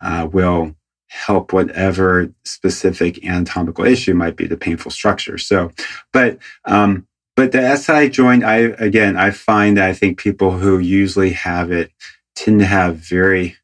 uh, 0.01 0.29
will 0.33 0.77
help 1.11 1.53
whatever 1.53 2.33
specific 2.45 3.25
anatomical 3.27 3.85
issue 3.85 4.15
might 4.15 4.37
be 4.37 4.47
the 4.47 4.57
painful 4.57 4.93
structure. 4.93 5.39
So, 5.39 5.73
but, 6.13 6.39
um, 6.65 7.07
but 7.35 7.51
the 7.51 7.77
SI 7.77 8.11
joint, 8.11 8.45
I, 8.45 8.59
again, 8.79 9.17
I 9.17 9.33
find 9.33 9.77
that 9.77 9.89
I 9.89 9.93
think 9.93 10.19
people 10.19 10.53
who 10.53 10.79
usually 10.79 11.31
have 11.33 11.73
it 11.73 11.91
tend 12.37 12.61
to 12.61 12.67
have 12.67 12.97
very 12.97 13.57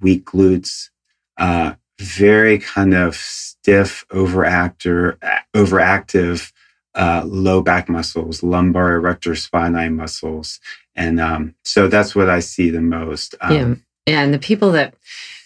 weak 0.00 0.24
glutes, 0.24 0.88
uh, 1.36 1.74
very 2.00 2.58
kind 2.58 2.94
of 2.94 3.14
stiff, 3.16 4.06
overactor, 4.10 5.18
overactive, 5.54 6.52
uh, 6.94 7.22
low 7.26 7.60
back 7.60 7.90
muscles, 7.90 8.42
lumbar 8.42 8.94
erector 8.94 9.32
spinae 9.32 9.92
muscles. 9.92 10.58
And, 10.96 11.20
um, 11.20 11.54
so 11.64 11.86
that's 11.86 12.16
what 12.16 12.30
I 12.30 12.40
see 12.40 12.70
the 12.70 12.80
most. 12.80 13.34
Um, 13.42 13.84
yeah. 14.06 14.22
And 14.22 14.32
the 14.32 14.38
people 14.38 14.72
that, 14.72 14.94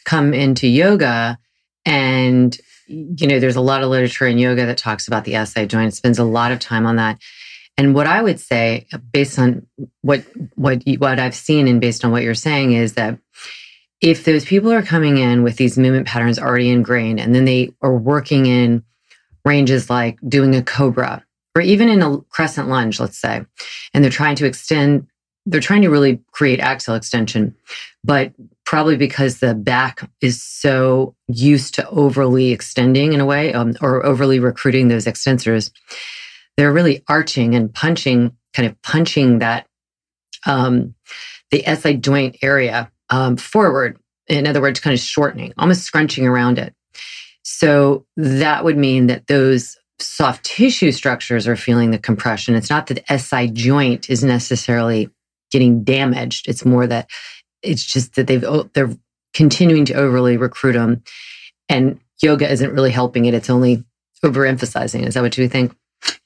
come 0.05 0.35
into 0.35 0.67
yoga 0.67 1.39
and 1.85 2.57
you 2.87 3.27
know 3.27 3.41
there's 3.41 3.57
a 3.57 3.61
lot 3.61 3.83
of 3.83 3.91
literature 3.91 4.27
in 4.27 4.39
yoga 4.39 4.67
that 4.67 4.79
talks 4.79 5.07
about 5.09 5.25
the 5.25 5.45
SI 5.45 5.67
joint 5.67 5.95
spends 5.95 6.19
a 6.19 6.25
lot 6.25 6.53
of 6.53 6.59
time 6.59 6.87
on 6.87 6.97
that. 6.97 7.19
And 7.79 7.95
what 7.95 8.07
i 8.07 8.23
would 8.23 8.39
say 8.39 8.87
based 9.13 9.39
on 9.39 9.67
what 10.03 10.25
what 10.57 10.83
what 10.99 11.19
i've 11.19 11.35
seen 11.35 11.67
and 11.67 11.81
based 11.81 12.05
on 12.05 12.13
what 12.13 12.23
you're 12.23 12.35
saying 12.35 12.73
is 12.73 12.95
that 12.95 13.19
if 14.03 14.25
those 14.25 14.45
people 14.45 14.73
are 14.73 14.83
coming 14.83 15.17
in 15.17 15.43
with 15.43 15.57
these 15.57 15.79
movement 15.79 16.07
patterns 16.07 16.39
already 16.39 16.69
ingrained 16.69 17.21
and 17.21 17.35
then 17.35 17.45
they 17.45 17.73
are 17.81 17.97
working 17.97 18.47
in 18.47 18.83
ranges 19.45 19.89
like 19.89 20.19
doing 20.29 20.55
a 20.55 20.63
cobra 20.63 21.25
or 21.55 21.63
even 21.63 21.89
in 21.89 22.03
a 22.03 22.19
crescent 22.31 22.69
lunge 22.69 23.01
let's 23.01 23.19
say 23.19 23.45
and 23.95 24.05
they're 24.05 24.11
trying 24.11 24.37
to 24.37 24.47
extend 24.47 25.07
they're 25.47 25.61
trying 25.61 25.83
to 25.83 25.89
really 25.89 26.21
create 26.33 26.61
axial 26.61 26.95
extension 26.95 27.55
but 28.05 28.33
probably 28.64 28.97
because 28.97 29.40
the 29.40 29.54
back 29.54 30.09
is 30.21 30.42
so 30.42 31.14
used 31.28 31.75
to 31.75 31.88
overly 31.90 32.52
extending 32.52 33.12
in 33.12 33.21
a 33.21 33.26
way 33.26 33.52
um, 33.52 33.75
or 33.81 34.04
overly 34.04 34.38
recruiting 34.38 34.88
those 34.88 35.04
extensors. 35.07 35.71
They're 36.57 36.73
really 36.73 37.02
arching 37.09 37.54
and 37.54 37.73
punching, 37.73 38.37
kind 38.54 38.69
of 38.69 38.81
punching 38.83 39.38
that, 39.38 39.66
um, 40.47 40.95
the 41.50 41.62
SI 41.62 41.97
joint 41.97 42.37
area 42.42 42.90
um, 43.11 43.37
forward. 43.37 43.99
In 44.28 44.47
other 44.47 44.61
words, 44.61 44.81
kind 44.81 44.95
of 44.95 45.00
shortening, 45.00 45.52
almost 45.59 45.83
scrunching 45.83 46.26
around 46.26 46.59
it. 46.59 46.75
So 47.42 48.07
that 48.16 48.64
would 48.64 48.78
mean 48.78 49.09
that 49.09 49.26
those 49.26 49.76
soft 49.99 50.45
tissue 50.45 50.92
structures 50.92 51.47
are 51.47 51.57
feeling 51.57 51.90
the 51.90 51.99
compression. 51.99 52.54
It's 52.54 52.71
not 52.71 52.87
that 52.87 53.04
the 53.07 53.19
SI 53.19 53.49
joint 53.49 54.09
is 54.09 54.25
necessarily 54.25 55.11
getting 55.50 55.85
damaged. 55.85 56.49
It's 56.49 56.64
more 56.64 56.87
that 56.87 57.09
it's 57.62 57.85
just 57.85 58.14
that 58.14 58.26
they've 58.26 58.45
oh, 58.45 58.69
they're 58.75 58.90
continuing 59.35 59.85
to 59.87 59.95
overly 59.95 60.37
recruit 60.37 60.73
them, 60.73 61.02
and 61.69 62.00
yoga 62.23 62.50
isn't 62.50 62.73
really 62.73 62.90
helping 62.90 63.26
it. 63.26 63.35
It's 63.35 63.50
only 63.50 63.85
overemphasizing. 64.25 65.07
Is 65.07 65.14
that 65.14 65.23
what 65.23 65.37
you 65.37 65.49
think? 65.49 65.75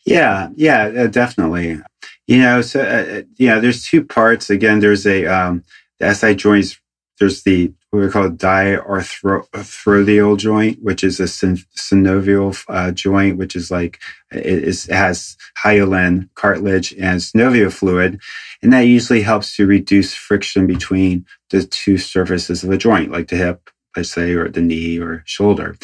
Yeah, 0.05 0.51
yeah, 0.55 0.85
uh, 0.87 1.07
definitely. 1.07 1.81
You 2.27 2.39
know, 2.39 2.61
so 2.63 2.81
uh, 2.81 3.19
uh 3.19 3.23
yeah, 3.39 3.59
there's 3.59 3.85
two 3.85 4.05
parts. 4.05 4.51
Again, 4.51 4.81
there's 4.81 5.07
a 5.07 5.27
um, 5.27 5.65
the 5.99 6.15
SI 6.15 6.35
joints. 6.35 6.79
There's 7.19 7.43
the 7.43 7.73
what 7.97 8.07
we 8.07 8.13
call 8.13 8.31
diarthrodial 8.31 10.39
joint, 10.39 10.83
which 10.83 11.05
is 11.05 11.21
a 11.21 11.25
synovial 11.25 12.65
uh, 12.69 12.91
joint, 12.93 13.37
which 13.39 13.57
is 13.57 13.71
like 13.71 13.99
it, 14.31 14.45
is, 14.45 14.87
it 14.89 14.95
has 14.95 15.37
hyaline 15.57 16.29
cartilage 16.35 16.93
and 16.95 17.21
synovial 17.21 17.73
fluid, 17.73 18.21
and 18.63 18.73
that 18.73 18.81
usually 18.83 19.23
helps 19.23 19.57
to 19.57 19.67
reduce 19.67 20.15
friction 20.15 20.67
between 20.67 21.25
the 21.51 21.65
two 21.65 21.99
surfaces 21.99 22.65
of 22.65 22.71
a 22.71 22.79
joint, 22.79 23.11
like 23.13 23.29
the 23.29 23.37
hip, 23.37 23.71
let's 23.97 24.11
say, 24.11 24.33
or 24.33 24.49
the 24.49 24.61
knee 24.61 24.99
or 25.01 25.23
shoulder. 25.27 25.77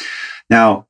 Now, 0.49 0.87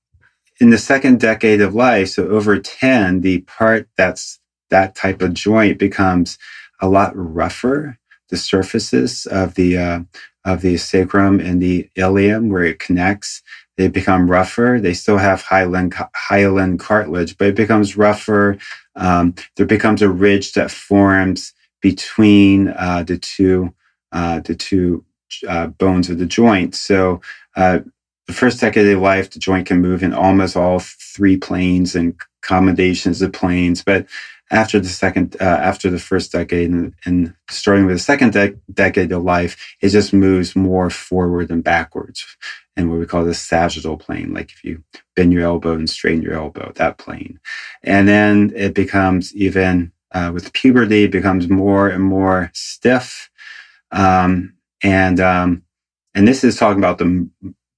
in 0.59 0.69
the 0.71 0.77
second 0.77 1.19
decade 1.21 1.61
of 1.61 1.73
life, 1.75 2.09
so 2.09 2.27
over 2.29 2.59
10, 2.59 3.21
the 3.21 3.41
part 3.41 3.87
that's 3.97 4.39
that 4.69 4.95
type 4.95 5.21
of 5.21 5.33
joint 5.33 5.79
becomes 5.79 6.37
a 6.81 6.87
lot 6.89 7.11
rougher. 7.15 7.97
The 8.29 8.37
surfaces 8.37 9.25
of 9.27 9.55
the 9.55 9.77
uh, 9.77 9.99
of 10.45 10.61
the 10.61 10.77
sacrum 10.77 11.39
and 11.39 11.61
the 11.61 11.89
ilium 11.95 12.49
where 12.49 12.63
it 12.63 12.79
connects, 12.79 13.41
they 13.77 13.87
become 13.87 14.29
rougher. 14.29 14.79
They 14.79 14.93
still 14.93 15.17
have 15.17 15.41
hyaline, 15.41 15.91
hyaline 16.15 16.77
cartilage, 16.77 17.37
but 17.37 17.47
it 17.47 17.55
becomes 17.55 17.97
rougher. 17.97 18.57
Um, 18.95 19.35
there 19.55 19.65
becomes 19.65 20.01
a 20.01 20.09
ridge 20.09 20.53
that 20.53 20.71
forms 20.71 21.53
between 21.81 22.69
uh, 22.69 23.03
the 23.03 23.17
two 23.17 23.73
uh, 24.11 24.39
the 24.41 24.55
two 24.55 25.03
uh, 25.47 25.67
bones 25.67 26.09
of 26.09 26.19
the 26.19 26.27
joint. 26.27 26.75
So 26.75 27.19
uh, 27.55 27.79
the 28.27 28.33
first 28.33 28.61
decade 28.61 28.87
of 28.87 29.01
life, 29.01 29.31
the 29.31 29.39
joint 29.39 29.67
can 29.67 29.81
move 29.81 30.03
in 30.03 30.13
almost 30.13 30.55
all 30.55 30.79
three 30.79 31.35
planes 31.35 31.95
and 31.95 32.15
combinations 32.43 33.23
of 33.23 33.33
planes. 33.33 33.83
But 33.83 34.07
after 34.51 34.79
the 34.79 34.89
second, 34.89 35.37
uh, 35.41 35.45
after 35.45 35.89
the 35.89 35.99
first 35.99 36.31
decade 36.33 36.71
and, 36.71 36.95
and 37.05 37.35
starting 37.49 37.87
with 37.87 37.95
the 37.95 38.03
second 38.03 38.33
de- 38.33 38.55
decade 38.73 39.11
of 39.13 39.23
life, 39.23 39.57
it 39.81 39.89
just 39.89 40.13
moves 40.13 40.55
more 40.55 40.91
forward 40.91 41.51
and 41.51 41.63
backwards 41.63 42.25
and 42.77 42.89
what 42.91 42.99
we 42.99 43.07
call 43.07 43.25
the 43.25 43.33
sagittal 43.33 43.97
plane. 43.97 44.33
Like 44.33 44.51
if 44.51 44.63
you 44.63 44.83
bend 45.15 45.33
your 45.33 45.43
elbow 45.43 45.73
and 45.73 45.89
straighten 45.89 46.23
your 46.23 46.35
elbow, 46.35 46.73
that 46.75 46.99
plane. 46.99 47.39
And 47.83 48.07
then 48.07 48.53
it 48.55 48.75
becomes 48.75 49.35
even, 49.35 49.93
uh, 50.11 50.31
with 50.33 50.53
puberty, 50.53 51.05
it 51.05 51.11
becomes 51.11 51.49
more 51.49 51.89
and 51.89 52.03
more 52.03 52.51
stiff. 52.53 53.31
Um, 53.91 54.55
and, 54.83 55.19
um, 55.19 55.63
and 56.15 56.27
this 56.27 56.43
is 56.43 56.57
talking 56.57 56.79
about 56.79 56.99
the 56.99 57.29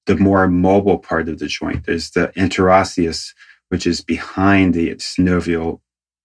the 0.08 0.18
more 0.18 0.48
mobile 0.50 1.00
part 1.00 1.30
of 1.30 1.40
the 1.40 1.48
joint. 1.48 1.88
There's 1.88 2.12
the 2.12 2.34
interosseous, 2.38 3.34
which 3.70 3.88
is 3.88 4.02
behind 4.02 4.74
the 4.74 4.96
synovial 4.96 5.80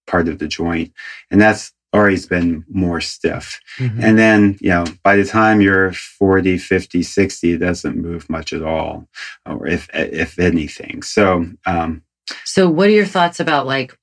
part 0.06 0.28
of 0.28 0.38
the 0.38 0.48
joint. 0.48 0.92
And 1.30 1.40
that's 1.40 1.72
always 1.92 2.26
been 2.26 2.64
more 2.68 3.00
stiff. 3.00 3.60
Mm-hmm. 3.78 4.02
And 4.02 4.18
then, 4.18 4.58
you 4.60 4.70
know, 4.70 4.84
by 5.02 5.16
the 5.16 5.24
time 5.24 5.60
you're 5.60 5.92
40, 5.92 6.58
50, 6.58 7.02
60, 7.02 7.52
it 7.52 7.58
doesn't 7.58 7.96
move 7.96 8.30
much 8.30 8.52
at 8.52 8.62
all, 8.62 9.08
or 9.46 9.66
if, 9.66 9.88
if 9.92 10.38
anything. 10.38 11.02
So, 11.02 11.46
um, 11.66 12.02
so 12.44 12.68
what 12.68 12.88
are 12.88 12.92
your 12.92 13.06
thoughts 13.06 13.40
about 13.40 13.66
like, 13.66 13.96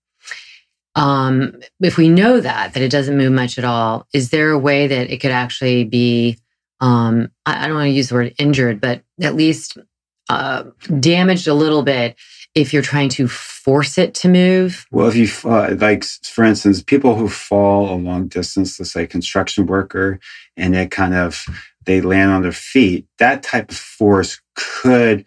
um, 0.95 1.61
if 1.79 1.95
we 1.95 2.09
know 2.09 2.41
that, 2.41 2.73
that 2.73 2.83
it 2.83 2.91
doesn't 2.91 3.17
move 3.17 3.31
much 3.31 3.57
at 3.57 3.63
all, 3.63 4.07
is 4.13 4.31
there 4.31 4.51
a 4.51 4.59
way 4.59 4.87
that 4.87 5.09
it 5.09 5.19
could 5.19 5.31
actually 5.31 5.83
be 5.85 6.37
um, 6.79 7.31
I, 7.45 7.63
I 7.63 7.67
don't 7.67 7.77
want 7.77 7.87
to 7.87 7.91
use 7.91 8.09
the 8.09 8.15
word 8.15 8.35
injured, 8.37 8.81
but 8.81 9.01
at 9.21 9.35
least 9.35 9.77
uh, 10.29 10.63
damaged 10.99 11.47
a 11.47 11.53
little 11.53 11.83
bit 11.83 12.17
if 12.57 12.73
you're 12.73 12.81
trying 12.81 13.09
to 13.09 13.27
force 13.27 13.97
it 13.99 14.15
to 14.15 14.27
move? 14.27 14.87
Well, 14.91 15.07
if 15.07 15.15
you, 15.15 15.27
uh, 15.49 15.75
like, 15.79 16.03
for 16.03 16.43
instance, 16.43 16.81
people 16.81 17.15
who 17.15 17.29
fall 17.29 17.93
a 17.93 17.95
long 17.95 18.27
distance, 18.27 18.79
let's 18.79 18.91
say 18.91 19.05
construction 19.05 19.67
worker, 19.67 20.19
and 20.57 20.75
it 20.75 20.89
kind 20.89 21.13
of, 21.13 21.45
they 21.85 22.01
land 22.01 22.31
on 22.31 22.41
their 22.41 22.51
feet, 22.51 23.05
that 23.19 23.43
type 23.43 23.69
of 23.69 23.77
force 23.77 24.41
could 24.55 25.23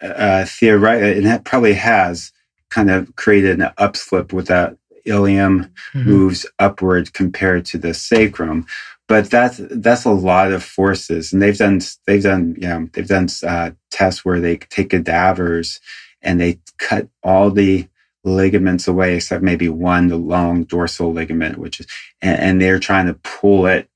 uh, 0.00 0.44
theoretically, 0.44 1.18
and 1.18 1.26
that 1.26 1.44
probably 1.44 1.74
has 1.74 2.32
kind 2.70 2.88
of 2.90 3.14
created 3.16 3.60
an 3.60 3.70
upslip 3.78 4.32
with 4.32 4.46
that 4.46 4.76
ilium 5.04 5.72
mm-hmm. 5.92 6.08
moves 6.08 6.46
upward 6.58 7.12
compared 7.12 7.64
to 7.64 7.78
the 7.78 7.92
sacrum 7.92 8.66
but 9.06 9.30
that's 9.30 9.60
that's 9.70 10.06
a 10.06 10.10
lot 10.10 10.50
of 10.50 10.64
forces 10.64 11.30
and 11.30 11.42
they've 11.42 11.58
done 11.58 11.78
they've 12.06 12.22
done 12.22 12.54
you 12.58 12.66
know 12.66 12.88
they've 12.94 13.06
done 13.06 13.28
uh, 13.46 13.70
tests 13.90 14.24
where 14.24 14.40
they 14.40 14.56
take 14.56 14.90
cadavers 14.90 15.78
and 16.24 16.40
they 16.40 16.58
cut 16.78 17.08
all 17.22 17.50
the 17.50 17.88
ligaments 18.24 18.88
away 18.88 19.16
except 19.16 19.42
maybe 19.42 19.68
one 19.68 20.08
the 20.08 20.16
long 20.16 20.64
dorsal 20.64 21.12
ligament 21.12 21.58
which 21.58 21.80
is 21.80 21.86
and, 22.22 22.40
and 22.40 22.62
they're 22.62 22.78
trying 22.78 23.06
to 23.06 23.14
pull 23.14 23.66
it 23.66 23.88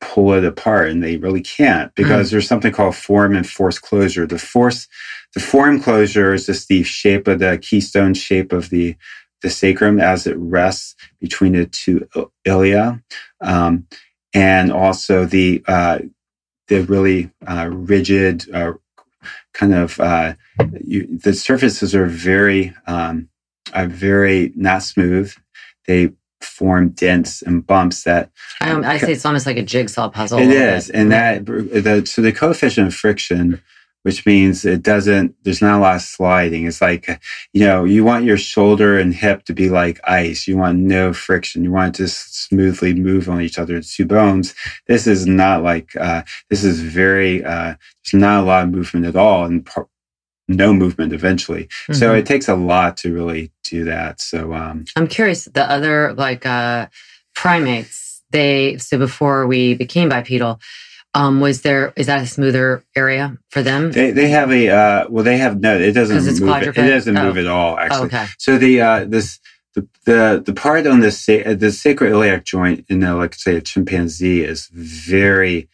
pull 0.00 0.32
it 0.32 0.44
apart 0.44 0.88
and 0.88 1.02
they 1.02 1.16
really 1.16 1.42
can't 1.42 1.94
because 1.94 2.28
mm. 2.28 2.30
there's 2.30 2.48
something 2.48 2.72
called 2.72 2.96
form 2.96 3.34
and 3.34 3.48
force 3.48 3.78
closure 3.78 4.26
the 4.26 4.38
force 4.38 4.88
the 5.34 5.40
form 5.40 5.80
closure 5.80 6.32
is 6.32 6.46
just 6.46 6.68
the 6.68 6.82
shape 6.82 7.28
of 7.28 7.38
the 7.40 7.58
keystone 7.58 8.14
shape 8.14 8.52
of 8.52 8.70
the 8.70 8.96
the 9.42 9.50
sacrum 9.50 9.98
as 10.00 10.26
it 10.26 10.36
rests 10.38 10.94
between 11.20 11.52
the 11.52 11.66
two 11.66 12.08
ilia 12.44 13.02
um, 13.40 13.86
and 14.32 14.72
also 14.72 15.24
the 15.24 15.62
uh, 15.66 15.98
the 16.68 16.82
really 16.84 17.30
uh, 17.46 17.68
rigid 17.70 18.48
uh, 18.54 18.72
kind 19.52 19.74
of 19.74 19.98
uh, 20.00 20.34
you, 20.80 21.06
the 21.18 21.32
surfaces 21.32 21.94
are 21.94 22.06
very 22.06 22.74
um, 22.86 23.28
are 23.74 23.86
very 23.86 24.52
not 24.56 24.82
smooth. 24.82 25.32
They 25.86 26.12
form 26.40 26.90
dents 26.90 27.42
and 27.42 27.66
bumps 27.66 28.04
that 28.04 28.30
I, 28.60 28.74
I 28.74 28.98
say 28.98 29.12
it's 29.12 29.26
almost 29.26 29.46
like 29.46 29.58
a 29.58 29.62
jigsaw 29.62 30.08
puzzle. 30.08 30.38
It 30.38 30.48
is, 30.50 30.86
bit. 30.86 30.96
and 30.96 31.12
that 31.12 31.46
the, 31.46 32.04
so 32.06 32.22
the 32.22 32.32
coefficient 32.32 32.86
of 32.86 32.94
friction 32.94 33.60
which 34.02 34.24
means 34.24 34.64
it 34.64 34.82
doesn't, 34.82 35.34
there's 35.44 35.60
not 35.60 35.78
a 35.78 35.82
lot 35.82 35.96
of 35.96 36.02
sliding. 36.02 36.66
It's 36.66 36.80
like, 36.80 37.06
you 37.52 37.66
know, 37.66 37.84
you 37.84 38.02
want 38.02 38.24
your 38.24 38.38
shoulder 38.38 38.98
and 38.98 39.14
hip 39.14 39.44
to 39.44 39.52
be 39.52 39.68
like 39.68 40.00
ice. 40.04 40.48
You 40.48 40.56
want 40.56 40.78
no 40.78 41.12
friction. 41.12 41.64
You 41.64 41.70
want 41.70 42.00
it 42.00 42.02
to 42.02 42.08
smoothly 42.08 42.94
move 42.94 43.28
on 43.28 43.42
each 43.42 43.58
other. 43.58 43.76
It's 43.76 43.94
two 43.94 44.06
bones. 44.06 44.54
This 44.86 45.06
is 45.06 45.26
not 45.26 45.62
like, 45.62 45.94
uh, 45.96 46.22
this 46.48 46.64
is 46.64 46.80
very, 46.80 47.44
uh, 47.44 47.74
there's 48.04 48.20
not 48.20 48.42
a 48.42 48.46
lot 48.46 48.64
of 48.64 48.70
movement 48.70 49.04
at 49.04 49.16
all 49.16 49.44
and 49.44 49.68
no 50.48 50.72
movement 50.72 51.12
eventually. 51.12 51.64
Mm-hmm. 51.64 51.92
So 51.94 52.14
it 52.14 52.26
takes 52.26 52.48
a 52.48 52.56
lot 52.56 52.96
to 52.98 53.12
really 53.12 53.52
do 53.64 53.84
that. 53.84 54.20
So, 54.20 54.54
um, 54.54 54.86
I'm 54.96 55.06
curious, 55.06 55.44
the 55.44 55.70
other 55.70 56.14
like, 56.14 56.46
uh, 56.46 56.88
primates, 57.34 58.22
they, 58.30 58.78
so 58.78 58.96
before 58.98 59.46
we 59.46 59.74
became 59.74 60.08
bipedal, 60.08 60.60
um, 61.14 61.40
was 61.40 61.62
there 61.62 61.92
is 61.96 62.06
that 62.06 62.22
a 62.22 62.26
smoother 62.26 62.84
area 62.94 63.36
for 63.48 63.62
them? 63.62 63.92
They 63.92 64.10
they 64.10 64.28
have 64.28 64.50
a 64.50 64.68
uh, 64.68 65.06
well 65.08 65.24
they 65.24 65.38
have 65.38 65.60
no 65.60 65.76
it 65.76 65.92
doesn't 65.92 66.16
move 66.44 66.62
it, 66.62 66.68
it, 66.68 66.74
doesn't 66.74 67.16
oh. 67.16 67.24
move 67.24 67.38
at 67.38 67.46
all 67.46 67.78
actually. 67.78 68.00
Oh, 68.00 68.04
okay. 68.04 68.26
So 68.38 68.58
the 68.58 68.80
uh, 68.80 69.04
this 69.04 69.40
the, 69.74 69.88
the 70.04 70.42
the 70.44 70.52
part 70.52 70.86
on 70.86 71.00
this 71.00 71.26
the 71.26 71.42
the 71.54 71.66
sacroiliac 71.66 72.44
joint 72.44 72.84
in 72.88 73.00
the 73.00 73.14
like 73.14 73.34
say 73.34 73.56
a 73.56 73.60
chimpanzee 73.60 74.42
is 74.42 74.68
very 74.72 75.68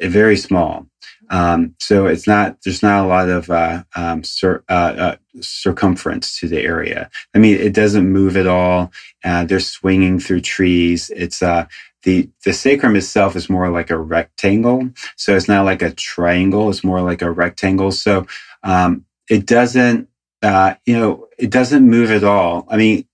very 0.00 0.36
small. 0.36 0.86
Um, 1.30 1.76
so 1.78 2.06
it's 2.06 2.26
not 2.26 2.58
there's 2.64 2.82
not 2.82 3.04
a 3.04 3.08
lot 3.08 3.28
of 3.28 3.48
uh, 3.50 3.84
um, 3.94 4.24
cir- 4.24 4.64
uh, 4.68 4.72
uh, 4.72 5.16
circumference 5.40 6.38
to 6.40 6.48
the 6.48 6.60
area. 6.60 7.08
I 7.34 7.38
mean, 7.38 7.56
it 7.56 7.72
doesn't 7.72 8.10
move 8.10 8.36
at 8.36 8.48
all. 8.48 8.90
Uh, 9.24 9.44
they're 9.44 9.60
swinging 9.60 10.18
through 10.18 10.40
trees. 10.40 11.10
It's 11.14 11.40
uh, 11.40 11.66
the 12.04 12.30
the 12.44 12.52
sacrum 12.52 12.96
itself 12.96 13.36
is 13.36 13.50
more 13.50 13.70
like 13.70 13.90
a 13.90 13.98
rectangle 13.98 14.90
so 15.16 15.36
it's 15.36 15.48
not 15.48 15.64
like 15.64 15.82
a 15.82 15.92
triangle 15.92 16.70
it's 16.70 16.84
more 16.84 17.02
like 17.02 17.22
a 17.22 17.30
rectangle. 17.30 17.92
So 17.92 18.26
um, 18.62 19.04
it 19.28 19.46
doesn't 19.46 20.08
uh, 20.42 20.74
you 20.86 20.98
know 20.98 21.28
it 21.38 21.50
doesn't 21.50 21.88
move 21.88 22.10
at 22.10 22.24
all. 22.24 22.66
I 22.68 22.76
mean 22.76 23.06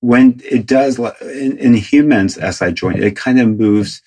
when 0.00 0.40
it 0.44 0.66
does 0.66 0.98
in, 1.22 1.58
in 1.58 1.74
humans 1.74 2.38
si 2.56 2.72
joint 2.72 3.02
it 3.02 3.16
kind 3.16 3.40
of 3.40 3.48
moves 3.48 4.02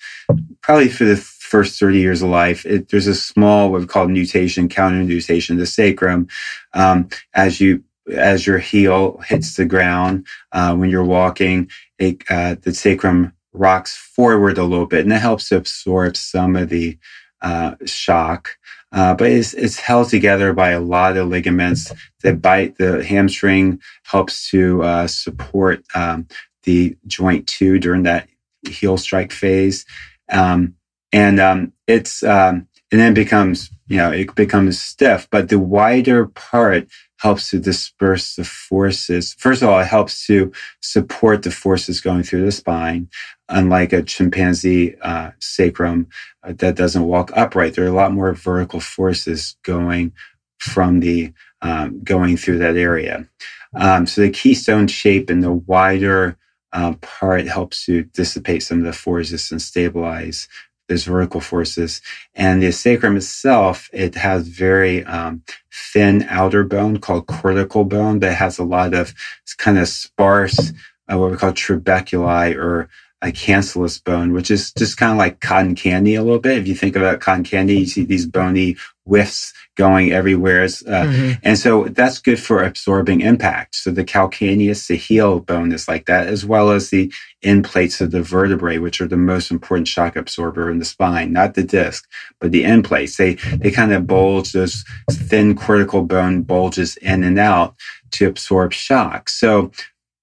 probably 0.62 0.88
for 0.88 1.04
the 1.04 1.16
first 1.16 1.80
30 1.80 1.98
years 1.98 2.22
of 2.22 2.30
life. 2.30 2.64
It, 2.64 2.90
there's 2.90 3.08
a 3.08 3.14
small 3.14 3.72
what 3.72 3.80
we 3.80 3.86
call 3.86 4.08
nutation 4.08 4.68
counter 4.68 5.02
nutation 5.02 5.58
the 5.58 5.66
sacrum 5.66 6.28
um, 6.74 7.08
as 7.34 7.60
you 7.60 7.84
as 8.14 8.46
your 8.46 8.58
heel 8.58 9.18
hits 9.26 9.56
the 9.56 9.64
ground 9.64 10.26
uh, 10.52 10.74
when 10.74 10.90
you're 10.90 11.04
walking 11.04 11.70
it, 11.98 12.22
uh, 12.30 12.56
the 12.62 12.74
sacrum 12.74 13.32
rocks 13.52 13.96
forward 13.96 14.58
a 14.58 14.64
little 14.64 14.86
bit, 14.86 15.00
and 15.00 15.12
that 15.12 15.20
helps 15.20 15.52
absorb 15.52 16.16
some 16.16 16.56
of 16.56 16.68
the 16.68 16.98
uh, 17.42 17.74
shock. 17.86 18.56
uh, 18.92 19.14
but 19.14 19.30
it's, 19.30 19.54
it's 19.54 19.78
held 19.78 20.08
together 20.08 20.52
by 20.52 20.70
a 20.70 20.80
lot 20.80 21.16
of 21.16 21.28
ligaments. 21.28 21.92
The 22.22 22.34
bite, 22.34 22.76
the 22.78 23.04
hamstring 23.04 23.80
helps 24.04 24.50
to 24.50 24.82
uh, 24.82 25.06
support 25.06 25.82
um, 25.94 26.26
the 26.64 26.96
joint 27.06 27.46
too 27.46 27.78
during 27.78 28.02
that 28.04 28.28
heel 28.68 28.98
strike 28.98 29.32
phase. 29.32 29.86
Um, 30.30 30.74
and 31.12 31.40
um, 31.40 31.72
it's 31.86 32.22
um, 32.22 32.68
and 32.92 33.00
then 33.00 33.14
becomes 33.14 33.70
you 33.88 33.96
know 33.96 34.12
it 34.12 34.34
becomes 34.34 34.80
stiff. 34.80 35.28
But 35.30 35.48
the 35.48 35.58
wider 35.58 36.26
part 36.26 36.88
helps 37.20 37.50
to 37.50 37.58
disperse 37.58 38.36
the 38.36 38.44
forces. 38.44 39.34
First 39.38 39.62
of 39.62 39.68
all, 39.68 39.78
it 39.80 39.86
helps 39.86 40.26
to 40.26 40.52
support 40.80 41.42
the 41.42 41.50
forces 41.50 42.00
going 42.00 42.22
through 42.22 42.44
the 42.46 42.52
spine. 42.52 43.08
Unlike 43.50 43.92
a 43.92 44.02
chimpanzee 44.02 44.96
uh, 45.02 45.32
sacrum 45.38 46.08
uh, 46.42 46.54
that 46.56 46.76
doesn't 46.76 47.04
walk 47.04 47.30
upright, 47.36 47.74
there 47.74 47.84
are 47.84 47.88
a 47.88 47.92
lot 47.92 48.12
more 48.12 48.32
vertical 48.32 48.80
forces 48.80 49.56
going 49.64 50.12
from 50.58 51.00
the 51.00 51.32
um, 51.62 52.02
going 52.02 52.38
through 52.38 52.58
that 52.58 52.76
area. 52.76 53.28
Um, 53.74 54.06
so 54.06 54.22
the 54.22 54.30
keystone 54.30 54.88
shape 54.88 55.28
and 55.28 55.42
the 55.42 55.52
wider 55.52 56.38
uh, 56.72 56.94
part 57.02 57.46
helps 57.46 57.84
to 57.84 58.04
dissipate 58.04 58.62
some 58.62 58.78
of 58.78 58.84
the 58.84 58.92
forces 58.92 59.50
and 59.50 59.60
stabilize 59.60 60.48
those 60.90 61.04
vertical 61.04 61.40
forces. 61.40 62.02
And 62.34 62.62
the 62.62 62.72
sacrum 62.72 63.16
itself, 63.16 63.88
it 63.92 64.16
has 64.16 64.48
very 64.48 65.04
um, 65.04 65.42
thin 65.72 66.26
outer 66.28 66.64
bone 66.64 66.98
called 66.98 67.28
cortical 67.28 67.84
bone 67.84 68.18
that 68.18 68.34
has 68.34 68.58
a 68.58 68.64
lot 68.64 68.92
of 68.92 69.14
kind 69.56 69.78
of 69.78 69.88
sparse, 69.88 70.72
uh, 71.10 71.16
what 71.16 71.30
we 71.30 71.36
call 71.36 71.52
trabeculae 71.52 72.56
or 72.56 72.88
a 73.22 73.30
cancellous 73.30 73.98
bone, 73.98 74.32
which 74.32 74.50
is 74.50 74.72
just 74.72 74.96
kind 74.96 75.12
of 75.12 75.18
like 75.18 75.40
cotton 75.40 75.74
candy 75.74 76.14
a 76.14 76.22
little 76.22 76.38
bit. 76.38 76.58
If 76.58 76.66
you 76.66 76.74
think 76.74 76.96
about 76.96 77.20
cotton 77.20 77.44
candy, 77.44 77.76
you 77.76 77.86
see 77.86 78.04
these 78.04 78.26
bony 78.26 78.76
whiffs 79.04 79.52
going 79.76 80.12
everywhere. 80.12 80.62
Uh, 80.62 80.66
mm-hmm. 80.66 81.32
And 81.42 81.58
so 81.58 81.84
that's 81.84 82.18
good 82.18 82.40
for 82.40 82.62
absorbing 82.62 83.20
impact. 83.20 83.74
So 83.74 83.90
the 83.90 84.04
calcaneus, 84.04 84.86
the 84.86 84.96
heel 84.96 85.40
bone 85.40 85.72
is 85.72 85.86
like 85.86 86.06
that, 86.06 86.28
as 86.28 86.46
well 86.46 86.70
as 86.70 86.90
the 86.90 87.12
end 87.42 87.64
plates 87.64 88.00
of 88.00 88.10
the 88.10 88.22
vertebrae, 88.22 88.78
which 88.78 89.00
are 89.00 89.08
the 89.08 89.16
most 89.16 89.50
important 89.50 89.88
shock 89.88 90.16
absorber 90.16 90.70
in 90.70 90.78
the 90.78 90.84
spine, 90.84 91.32
not 91.32 91.54
the 91.54 91.62
disc, 91.62 92.08
but 92.40 92.52
the 92.52 92.64
end 92.64 92.84
plates. 92.84 93.16
They, 93.16 93.34
they 93.34 93.70
kind 93.70 93.92
of 93.92 94.06
bulge, 94.06 94.52
those 94.52 94.84
thin 95.10 95.56
cortical 95.56 96.02
bone 96.02 96.42
bulges 96.42 96.96
in 96.98 97.22
and 97.24 97.38
out 97.38 97.74
to 98.12 98.26
absorb 98.26 98.72
shock. 98.72 99.28
So 99.28 99.72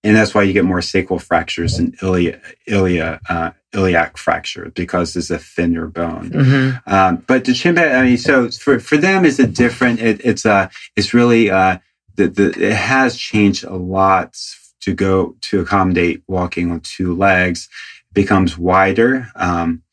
and 0.03 0.15
that's 0.15 0.33
why 0.33 0.43
you 0.43 0.53
get 0.53 0.65
more 0.65 0.81
sacral 0.81 1.19
fractures 1.19 1.77
and 1.77 1.95
ilia, 2.01 2.39
ilia, 2.67 3.19
uh, 3.29 3.51
iliac 3.73 4.17
fracture 4.17 4.71
because 4.75 5.13
there's 5.13 5.31
a 5.31 5.37
thinner 5.37 5.87
bone. 5.87 6.29
Mm-hmm. 6.29 6.93
Um, 6.93 7.23
but 7.27 7.45
the 7.45 7.53
chimpanzee, 7.53 7.95
I 7.95 8.03
mean, 8.03 8.17
so 8.17 8.49
for, 8.49 8.79
for 8.79 8.97
them, 8.97 9.25
is 9.25 9.39
it 9.39 9.53
different? 9.53 9.99
It, 9.99 10.21
it's 10.23 10.45
uh, 10.45 10.69
it's 10.95 11.13
really 11.13 11.49
uh, 11.49 11.79
the, 12.15 12.27
the 12.27 12.69
it 12.69 12.75
has 12.75 13.17
changed 13.17 13.63
a 13.63 13.75
lot 13.75 14.37
to 14.81 14.93
go 14.93 15.35
to 15.41 15.61
accommodate 15.61 16.23
walking 16.27 16.71
on 16.71 16.79
two 16.79 17.15
legs. 17.15 17.67
It 18.11 18.13
becomes 18.13 18.57
wider. 18.57 19.27
Um, 19.35 19.83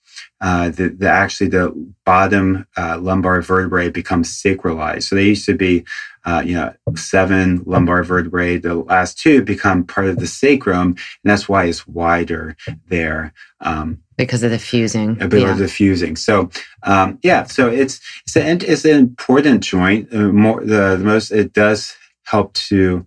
uh, 0.41 0.69
the, 0.69 0.89
the, 0.89 1.09
actually 1.09 1.49
the 1.49 1.73
bottom 2.05 2.67
uh, 2.77 2.99
lumbar 2.99 3.41
vertebrae 3.41 3.89
becomes 3.89 4.31
sacralized. 4.31 5.05
So 5.05 5.17
they 5.17 5.25
used 5.25 5.47
to 5.47 5.55
be, 5.55 5.85
uh, 6.25 6.43
you 6.45 6.55
know, 6.55 6.75
seven 6.97 7.63
lumbar 7.67 8.03
vertebrae. 8.03 8.57
The 8.59 8.75
last 8.75 9.19
two 9.19 9.43
become 9.43 9.85
part 9.85 10.07
of 10.07 10.19
the 10.19 10.27
sacrum, 10.27 10.89
and 10.89 10.97
that's 11.25 11.49
why 11.49 11.65
it's 11.65 11.87
wider 11.87 12.57
there. 12.89 13.33
Um, 13.61 14.03
because 14.17 14.43
of 14.43 14.51
the 14.51 14.59
fusing. 14.59 15.15
Because 15.15 15.43
yeah. 15.43 15.53
of 15.53 15.59
the 15.59 15.69
fusing. 15.69 16.17
So, 16.17 16.51
um, 16.85 17.19
yeah. 17.23 17.45
So 17.45 17.69
it's 17.69 18.01
it's 18.27 18.37
an 18.37 18.61
it's 18.63 18.85
an 18.85 18.97
important 18.97 19.63
joint. 19.63 20.13
Uh, 20.15 20.33
more 20.33 20.61
the, 20.61 20.97
the 20.97 21.05
most 21.05 21.31
it 21.31 21.53
does 21.53 21.95
help 22.25 22.55
to 22.55 23.07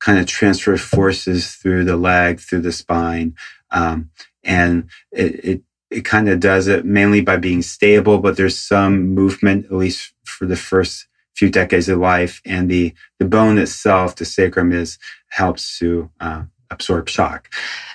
kind 0.00 0.18
of 0.18 0.26
transfer 0.26 0.76
forces 0.76 1.54
through 1.54 1.84
the 1.84 1.96
leg, 1.96 2.40
through 2.40 2.60
the 2.60 2.72
spine. 2.72 3.34
Um, 3.70 4.10
and 4.44 4.88
it, 5.12 5.44
it 5.44 5.62
it 5.90 6.04
kind 6.04 6.28
of 6.28 6.40
does 6.40 6.66
it 6.66 6.84
mainly 6.84 7.20
by 7.20 7.36
being 7.36 7.62
stable, 7.62 8.18
but 8.18 8.36
there's 8.36 8.58
some 8.58 9.14
movement, 9.14 9.66
at 9.66 9.72
least 9.72 10.12
for 10.24 10.46
the 10.46 10.56
first 10.56 11.06
few 11.36 11.50
decades 11.50 11.88
of 11.88 11.98
life. 11.98 12.40
And 12.44 12.70
the, 12.70 12.94
the 13.18 13.26
bone 13.26 13.58
itself, 13.58 14.16
the 14.16 14.24
sacrum 14.24 14.72
is, 14.72 14.98
helps 15.28 15.78
to 15.78 16.10
uh, 16.20 16.44
absorb 16.70 17.08
shock. 17.08 17.50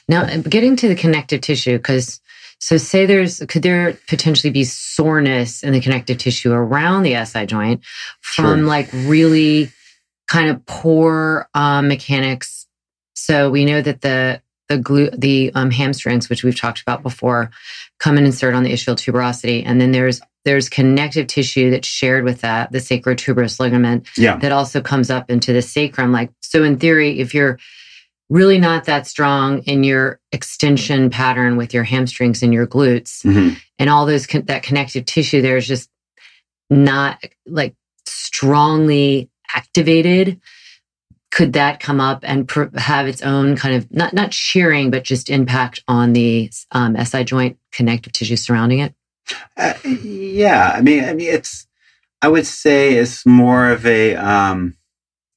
Now, 0.08 0.26
getting 0.42 0.76
to 0.78 0.88
the 0.88 0.96
connective 0.96 1.42
tissue, 1.42 1.78
because 1.78 2.22
so 2.60 2.78
say 2.78 3.06
there's, 3.06 3.40
could 3.50 3.64
there 3.64 3.98
potentially 4.08 4.52
be 4.52 4.64
soreness 4.64 5.64
in 5.64 5.74
the 5.74 5.82
connective 5.82 6.20
tissue 6.20 6.52
around 6.52 7.04
the 7.04 7.26
SI 7.26 7.48
joint 7.48 7.84
from 8.22 8.60
sure. 8.60 8.68
like 8.68 8.90
really 8.94 9.72
kind 10.28 10.50
of 10.50 10.64
poor 10.68 11.50
um, 11.56 11.88
mechanics? 11.88 12.68
So 13.16 13.50
we 13.50 13.66
know 13.66 13.82
that 13.82 14.02
the 14.02 14.42
the 14.72 14.82
glute, 14.82 15.20
the 15.20 15.52
um, 15.54 15.72
hamstrings, 15.72 16.30
which 16.30 16.44
we've 16.44 16.60
talked 16.60 16.82
about 16.82 17.04
before, 17.04 17.52
come 18.00 18.18
and 18.18 18.26
insert 18.26 18.54
on 18.54 18.64
the 18.64 18.72
ischial 18.72 18.96
tuberosity, 18.96 19.64
and 19.66 19.82
then 19.82 19.92
there's 19.92 20.22
there's 20.44 20.70
connective 20.70 21.28
tissue 21.28 21.70
that's 21.70 21.88
shared 21.88 22.24
with 22.24 22.42
that, 22.42 22.72
the 22.72 22.80
sacrotuberous 22.80 23.60
ligament, 23.60 24.08
yeah. 24.18 24.38
that 24.38 24.52
also 24.52 24.82
comes 24.82 25.12
up 25.12 25.30
into 25.30 25.54
the 25.54 25.62
sacrum. 25.62 26.12
Like 26.12 26.32
so, 26.42 26.64
in 26.64 26.78
theory, 26.78 27.20
if 27.20 27.34
you're 27.34 27.60
really 28.30 28.58
not 28.58 28.86
that 28.86 29.06
strong 29.06 29.60
in 29.64 29.84
your 29.84 30.20
extension 30.32 31.10
pattern 31.10 31.58
with 31.58 31.74
your 31.74 31.84
hamstrings 31.84 32.42
and 32.42 32.54
your 32.54 32.66
glutes, 32.66 33.24
mm-hmm. 33.24 33.56
and 33.78 33.90
all 33.90 34.06
those 34.06 34.26
con- 34.26 34.46
that 34.46 34.64
connective 34.64 35.06
tissue, 35.06 35.42
there's 35.42 35.68
just 35.68 35.90
not 36.70 37.22
like 37.46 37.76
strongly 38.06 39.30
activated 39.54 40.40
could 41.32 41.54
that 41.54 41.80
come 41.80 42.00
up 42.00 42.20
and 42.24 42.48
pr- 42.48 42.78
have 42.78 43.08
its 43.08 43.22
own 43.22 43.56
kind 43.56 43.76
of 43.76 43.91
not 43.91 44.13
not 44.13 44.34
shearing 44.34 44.91
but 44.91 45.04
just 45.04 45.30
impact 45.30 45.84
on 45.88 46.13
the 46.13 46.52
um, 46.72 46.96
SI 47.04 47.24
joint 47.24 47.58
connective 47.72 48.13
tissue 48.13 48.36
surrounding 48.36 48.80
it? 48.80 48.94
Uh, 49.58 49.74
yeah, 49.86 50.74
I 50.76 50.82
mean, 50.82 51.04
I 51.06 51.13
mean, 51.13 51.30
it's 51.30 51.67
I 52.22 52.28
would 52.28 52.46
say 52.46 52.96
it's 52.96 53.26
more 53.26 53.70
of 53.70 53.86
a 53.86 54.15
um 54.15 54.76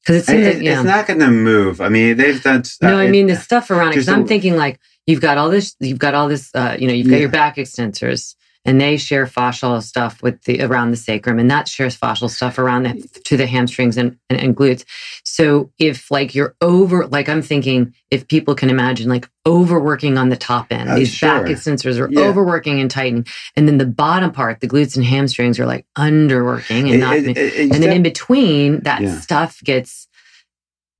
because 0.04 0.28
it's, 0.28 0.28
it, 0.28 0.62
yeah. 0.62 0.74
it's 0.74 0.85
not 0.85 1.07
going 1.07 1.20
to 1.20 1.30
move. 1.30 1.80
I 1.80 1.88
mean, 1.88 2.18
they've 2.18 2.42
done. 2.42 2.62
Uh, 2.83 2.88
no, 2.88 2.98
I 2.98 3.09
mean 3.09 3.26
the 3.26 3.37
stuff 3.37 3.70
around 3.70 3.88
it. 3.88 3.90
Because 3.92 4.09
I'm 4.09 4.26
thinking 4.26 4.54
like 4.54 4.78
you've 5.07 5.22
got 5.22 5.38
all 5.38 5.48
this, 5.48 5.74
you've 5.80 5.98
got 5.98 6.14
all 6.14 6.28
this, 6.28 6.50
uh, 6.54 6.76
you 6.78 6.87
know, 6.87 6.92
you've 6.92 7.07
got 7.07 7.14
yeah. 7.14 7.20
your 7.20 7.30
back 7.30 7.57
extensors, 7.57 8.35
and 8.64 8.81
they 8.81 8.96
share 8.96 9.27
fascial 9.27 9.83
stuff 9.83 10.22
with 10.22 10.42
the 10.44 10.62
around 10.62 10.90
the 10.90 10.96
sacrum 10.96 11.38
and 11.38 11.50
that 11.50 11.68
shares 11.68 11.96
fascial 11.96 12.31
stuff 12.31 12.59
around 12.59 12.85
the, 12.85 13.20
to 13.24 13.37
the 13.37 13.46
hamstrings 13.46 13.96
and, 13.96 14.18
and, 14.31 14.40
and, 14.40 14.57
glutes 14.57 14.85
so 15.24 15.70
if 15.79 16.11
like 16.11 16.35
you're 16.35 16.55
over 16.61 17.07
like 17.07 17.29
i'm 17.29 17.42
thinking 17.42 17.94
if 18.11 18.27
people 18.29 18.55
can 18.55 18.70
imagine 18.70 19.09
like 19.09 19.29
overworking 19.46 20.16
on 20.16 20.29
the 20.29 20.37
top 20.37 20.68
end 20.70 20.88
uh, 20.88 20.94
these 20.94 21.12
sure. 21.12 21.29
back 21.29 21.50
extensors 21.50 21.98
are 21.98 22.11
yeah. 22.11 22.20
overworking 22.20 22.81
and 22.81 22.90
tightening 22.90 23.27
and 23.57 23.66
then 23.68 23.79
the 23.79 23.87
bottom 23.87 24.31
part 24.31 24.61
the 24.61 24.68
glutes 24.68 24.96
and 24.96 25.05
hamstrings 25.05 25.59
are 25.59 25.66
like 25.66 25.87
underworking 25.96 26.90
and 26.90 27.00
not 27.00 27.16
it, 27.16 27.37
it, 27.37 27.72
and 27.72 27.83
then 27.83 27.92
in 27.92 28.03
between 28.03 28.81
that 28.81 29.03
yeah. 29.03 29.18
stuff 29.20 29.61
gets 29.62 30.09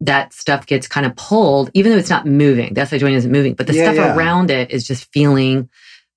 that 0.01 0.33
stuff 0.33 0.67
gets 0.67 0.87
kind 0.87 1.07
of 1.07 1.17
pulled, 1.17 1.71
even 1.73 1.93
though 1.93 1.99
it's 1.99 2.11
not 2.11 2.27
moving. 2.27 2.75
The 2.75 2.85
SI 2.85 2.99
joint 2.99 3.15
isn't 3.15 3.31
moving, 3.31 3.55
but 3.55 3.67
the 3.67 3.75
yeah, 3.75 3.93
stuff 3.93 4.17
around 4.17 4.51
it 4.51 4.71
is 4.71 4.87
just 4.87 5.11
feeling 5.13 5.71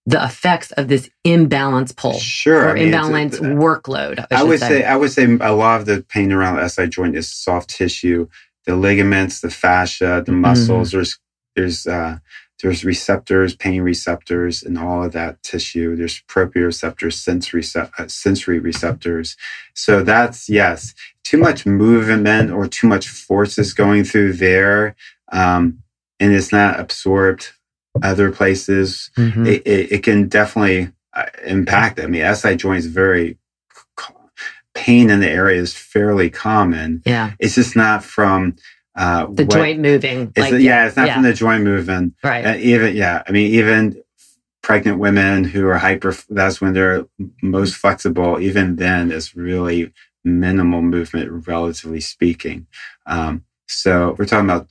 the 0.07 0.23
effects 0.23 0.71
of 0.71 0.87
this 0.87 1.09
imbalance 1.25 1.91
pull 1.91 2.13
sure 2.13 2.67
or 2.67 2.69
I 2.69 2.73
mean, 2.75 2.85
imbalance 2.85 3.39
workload. 3.39 4.25
I, 4.31 4.39
I 4.39 4.43
would 4.43 4.59
say. 4.61 4.69
say. 4.69 4.83
I 4.85 4.95
would 4.95 5.11
say 5.11 5.25
a 5.25 5.51
lot 5.51 5.81
of 5.81 5.85
the 5.85 6.01
pain 6.07 6.31
around 6.31 6.55
the 6.55 6.67
SI 6.69 6.87
joint 6.87 7.17
is 7.17 7.29
soft 7.29 7.69
tissue, 7.69 8.29
the 8.65 8.77
ligaments, 8.77 9.41
the 9.41 9.49
fascia, 9.49 10.23
the 10.25 10.31
mm-hmm. 10.31 10.41
muscles. 10.41 10.89
Mm-hmm. 10.89 10.97
There's 10.97 11.19
there's 11.57 11.87
uh, 11.87 12.17
there's 12.63 12.85
receptors, 12.85 13.53
pain 13.53 13.81
receptors, 13.81 14.63
and 14.63 14.79
all 14.79 15.03
of 15.03 15.11
that 15.11 15.43
tissue. 15.43 15.97
There's 15.97 16.21
proprioceptors, 16.21 17.13
sensory 17.13 17.63
uh, 17.75 18.07
sensory 18.07 18.59
receptors. 18.59 19.35
So 19.73 20.03
that's 20.03 20.47
yes, 20.47 20.95
too 21.25 21.37
much 21.37 21.65
movement 21.65 22.51
or 22.51 22.65
too 22.67 22.87
much 22.87 23.09
forces 23.09 23.73
going 23.73 24.05
through 24.05 24.33
there, 24.33 24.95
um, 25.33 25.83
and 26.17 26.33
it's 26.33 26.53
not 26.53 26.79
absorbed 26.79 27.51
other 28.03 28.31
places, 28.31 29.11
mm-hmm. 29.17 29.45
it, 29.45 29.61
it, 29.65 29.91
it, 29.91 30.03
can 30.03 30.27
definitely 30.27 30.91
uh, 31.13 31.25
impact. 31.45 31.99
I 31.99 32.07
mean, 32.07 32.33
SI 32.35 32.55
joint 32.55 32.79
is 32.79 32.87
very 32.87 33.37
pain 34.77 35.09
in 35.09 35.19
the 35.19 35.29
area 35.29 35.59
is 35.59 35.73
fairly 35.73 36.29
common. 36.29 37.01
Yeah, 37.05 37.33
it's 37.39 37.55
just 37.55 37.75
not 37.75 38.03
from 38.03 38.55
uh, 38.95 39.25
the 39.31 39.43
what, 39.43 39.51
joint 39.51 39.79
moving. 39.79 40.31
It's, 40.35 40.51
like, 40.51 40.61
yeah, 40.61 40.87
it's 40.87 40.95
not 40.95 41.07
yeah. 41.07 41.15
from 41.15 41.23
the 41.23 41.33
joint 41.33 41.63
moving. 41.63 42.13
Right. 42.23 42.45
Uh, 42.45 42.55
even 42.57 42.95
yeah, 42.95 43.23
I 43.27 43.31
mean, 43.31 43.53
even 43.53 44.01
pregnant 44.61 44.99
women 44.99 45.43
who 45.43 45.67
are 45.67 45.77
hyper. 45.77 46.15
That's 46.29 46.61
when 46.61 46.73
they're 46.73 47.05
most 47.41 47.75
flexible. 47.75 48.39
Even 48.39 48.75
then, 48.75 49.11
it's 49.11 49.35
really 49.35 49.93
minimal 50.23 50.81
movement, 50.81 51.47
relatively 51.47 52.01
speaking. 52.01 52.67
Um, 53.05 53.45
so 53.67 54.15
we're 54.17 54.25
talking 54.25 54.45
about 54.45 54.67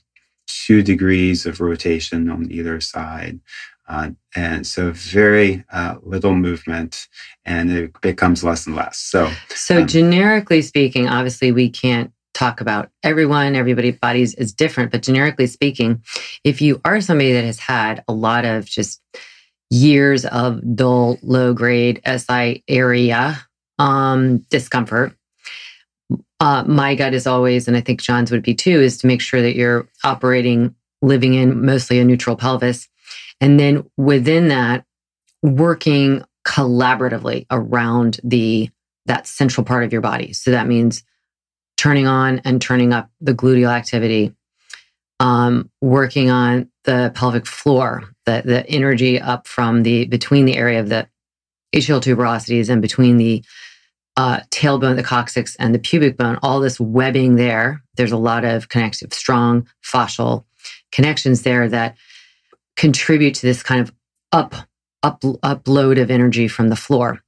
two 0.47 0.81
degrees 0.81 1.45
of 1.45 1.61
rotation 1.61 2.29
on 2.29 2.51
either 2.51 2.79
side. 2.81 3.39
Uh, 3.87 4.09
and 4.35 4.67
so 4.67 4.91
very 4.91 5.63
uh, 5.71 5.95
little 6.03 6.35
movement 6.35 7.07
and 7.45 7.71
it 7.71 8.01
becomes 8.01 8.43
less 8.43 8.67
and 8.67 8.75
less. 8.75 8.97
So, 8.97 9.31
so 9.49 9.81
um, 9.81 9.87
generically 9.87 10.61
speaking, 10.61 11.07
obviously 11.07 11.53
we 11.53 11.69
can't 11.69 12.11
talk 12.33 12.61
about 12.61 12.89
everyone, 13.03 13.55
everybody's 13.55 13.97
bodies 13.97 14.33
is 14.35 14.53
different, 14.53 14.91
but 14.91 15.01
generically 15.01 15.47
speaking, 15.47 16.03
if 16.43 16.61
you 16.61 16.79
are 16.85 17.01
somebody 17.01 17.33
that 17.33 17.45
has 17.45 17.59
had 17.59 18.03
a 18.07 18.13
lot 18.13 18.45
of 18.45 18.65
just 18.65 19.01
years 19.69 20.25
of 20.25 20.75
dull, 20.75 21.17
low 21.21 21.53
grade 21.53 22.01
SI 22.05 22.63
area 22.67 23.41
um, 23.79 24.39
discomfort, 24.49 25.16
uh, 26.39 26.63
my 26.67 26.95
gut 26.95 27.13
is 27.13 27.25
always, 27.25 27.67
and 27.67 27.75
I 27.75 27.81
think 27.81 28.01
John's 28.01 28.31
would 28.31 28.43
be 28.43 28.53
too, 28.53 28.79
is 28.79 28.97
to 28.99 29.07
make 29.07 29.21
sure 29.21 29.41
that 29.41 29.55
you're 29.55 29.87
operating, 30.03 30.75
living 31.01 31.33
in 31.33 31.65
mostly 31.65 31.99
a 31.99 32.05
neutral 32.05 32.35
pelvis. 32.35 32.87
And 33.41 33.59
then 33.59 33.89
within 33.97 34.47
that, 34.49 34.85
working 35.41 36.23
collaboratively 36.45 37.45
around 37.51 38.19
the 38.23 38.69
that 39.05 39.25
central 39.25 39.63
part 39.63 39.83
of 39.83 39.91
your 39.91 40.01
body. 40.01 40.33
So 40.33 40.51
that 40.51 40.67
means 40.67 41.03
turning 41.77 42.07
on 42.07 42.39
and 42.39 42.61
turning 42.61 42.91
up 42.91 43.09
the 43.21 43.33
gluteal 43.33 43.69
activity, 43.69 44.33
um, 45.19 45.69
working 45.81 46.29
on 46.29 46.69
the 46.83 47.11
pelvic 47.15 47.45
floor, 47.45 48.03
the 48.25 48.41
the 48.43 48.67
energy 48.69 49.19
up 49.19 49.47
from 49.47 49.83
the 49.83 50.05
between 50.05 50.45
the 50.45 50.57
area 50.57 50.79
of 50.79 50.89
the 50.89 51.07
ischial 51.73 52.01
tuberosities 52.01 52.69
and 52.69 52.81
between 52.81 53.17
the 53.17 53.43
uh, 54.17 54.39
tailbone, 54.49 54.95
the 54.95 55.03
coccyx, 55.03 55.55
and 55.57 55.73
the 55.73 55.79
pubic 55.79 56.17
bone, 56.17 56.39
all 56.41 56.59
this 56.59 56.79
webbing 56.79 57.35
there. 57.35 57.83
There's 57.95 58.11
a 58.11 58.17
lot 58.17 58.43
of 58.43 58.67
connective, 58.67 59.13
strong 59.13 59.67
fascial 59.85 60.43
connections 60.91 61.43
there 61.43 61.69
that 61.69 61.95
contribute 62.75 63.35
to 63.35 63.45
this 63.45 63.61
kind 63.63 63.79
of 63.79 63.93
up, 64.31 64.55
up, 65.03 65.21
upload 65.21 66.01
of 66.01 66.09
energy 66.09 66.47
from 66.47 66.69
the 66.69 66.75
floor. 66.75 67.21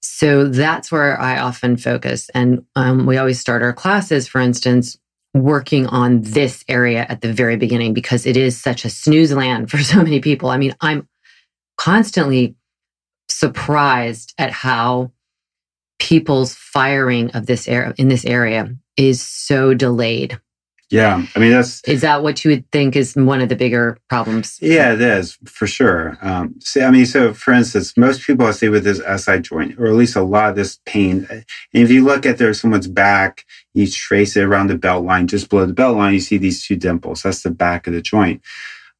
So 0.00 0.46
that's 0.48 0.92
where 0.92 1.20
I 1.20 1.38
often 1.38 1.76
focus. 1.76 2.30
And 2.34 2.64
um, 2.76 3.06
we 3.06 3.16
always 3.16 3.40
start 3.40 3.62
our 3.62 3.72
classes, 3.72 4.28
for 4.28 4.40
instance, 4.40 4.96
working 5.32 5.86
on 5.88 6.22
this 6.22 6.64
area 6.68 7.06
at 7.08 7.22
the 7.22 7.32
very 7.32 7.56
beginning 7.56 7.92
because 7.92 8.24
it 8.24 8.36
is 8.36 8.60
such 8.60 8.84
a 8.84 8.90
snooze 8.90 9.32
land 9.32 9.70
for 9.70 9.78
so 9.78 9.96
many 9.96 10.20
people. 10.20 10.50
I 10.50 10.58
mean, 10.58 10.76
I'm 10.80 11.08
constantly 11.76 12.54
surprised 13.28 14.34
at 14.38 14.52
how 14.52 15.10
people's 16.04 16.54
firing 16.54 17.30
of 17.30 17.46
this 17.46 17.66
area 17.66 17.94
in 17.96 18.08
this 18.08 18.26
area 18.26 18.68
is 18.98 19.22
so 19.22 19.72
delayed. 19.72 20.38
Yeah, 20.90 21.26
I 21.34 21.38
mean 21.38 21.50
that's 21.50 21.82
is 21.88 22.02
that 22.02 22.22
what 22.22 22.44
you 22.44 22.50
would 22.50 22.70
think 22.70 22.94
is 22.94 23.14
one 23.14 23.40
of 23.40 23.48
the 23.48 23.56
bigger 23.56 23.96
problems? 24.10 24.58
Yeah, 24.60 24.92
it 24.92 25.00
is 25.00 25.38
for 25.46 25.66
sure. 25.66 26.18
Um, 26.20 26.56
so, 26.60 26.84
I 26.84 26.90
mean, 26.90 27.06
so 27.06 27.32
for 27.32 27.54
instance, 27.54 27.96
most 27.96 28.22
people 28.26 28.44
I 28.44 28.50
see 28.50 28.68
with 28.68 28.84
this 28.84 29.00
SI 29.24 29.40
joint, 29.40 29.80
or 29.80 29.86
at 29.86 29.94
least 29.94 30.14
a 30.14 30.22
lot 30.22 30.50
of 30.50 30.56
this 30.56 30.78
pain, 30.84 31.26
and 31.30 31.44
if 31.72 31.90
you 31.90 32.04
look 32.04 32.26
at 32.26 32.36
their 32.36 32.52
someone's 32.52 32.86
back, 32.86 33.46
you 33.72 33.90
trace 33.90 34.36
it 34.36 34.44
around 34.44 34.66
the 34.66 34.76
belt 34.76 35.06
line, 35.06 35.26
just 35.26 35.48
below 35.48 35.64
the 35.64 35.72
belt 35.72 35.96
line, 35.96 36.12
you 36.12 36.20
see 36.20 36.36
these 36.36 36.66
two 36.66 36.76
dimples. 36.76 37.22
That's 37.22 37.42
the 37.42 37.50
back 37.50 37.86
of 37.86 37.94
the 37.94 38.02
joint. 38.02 38.42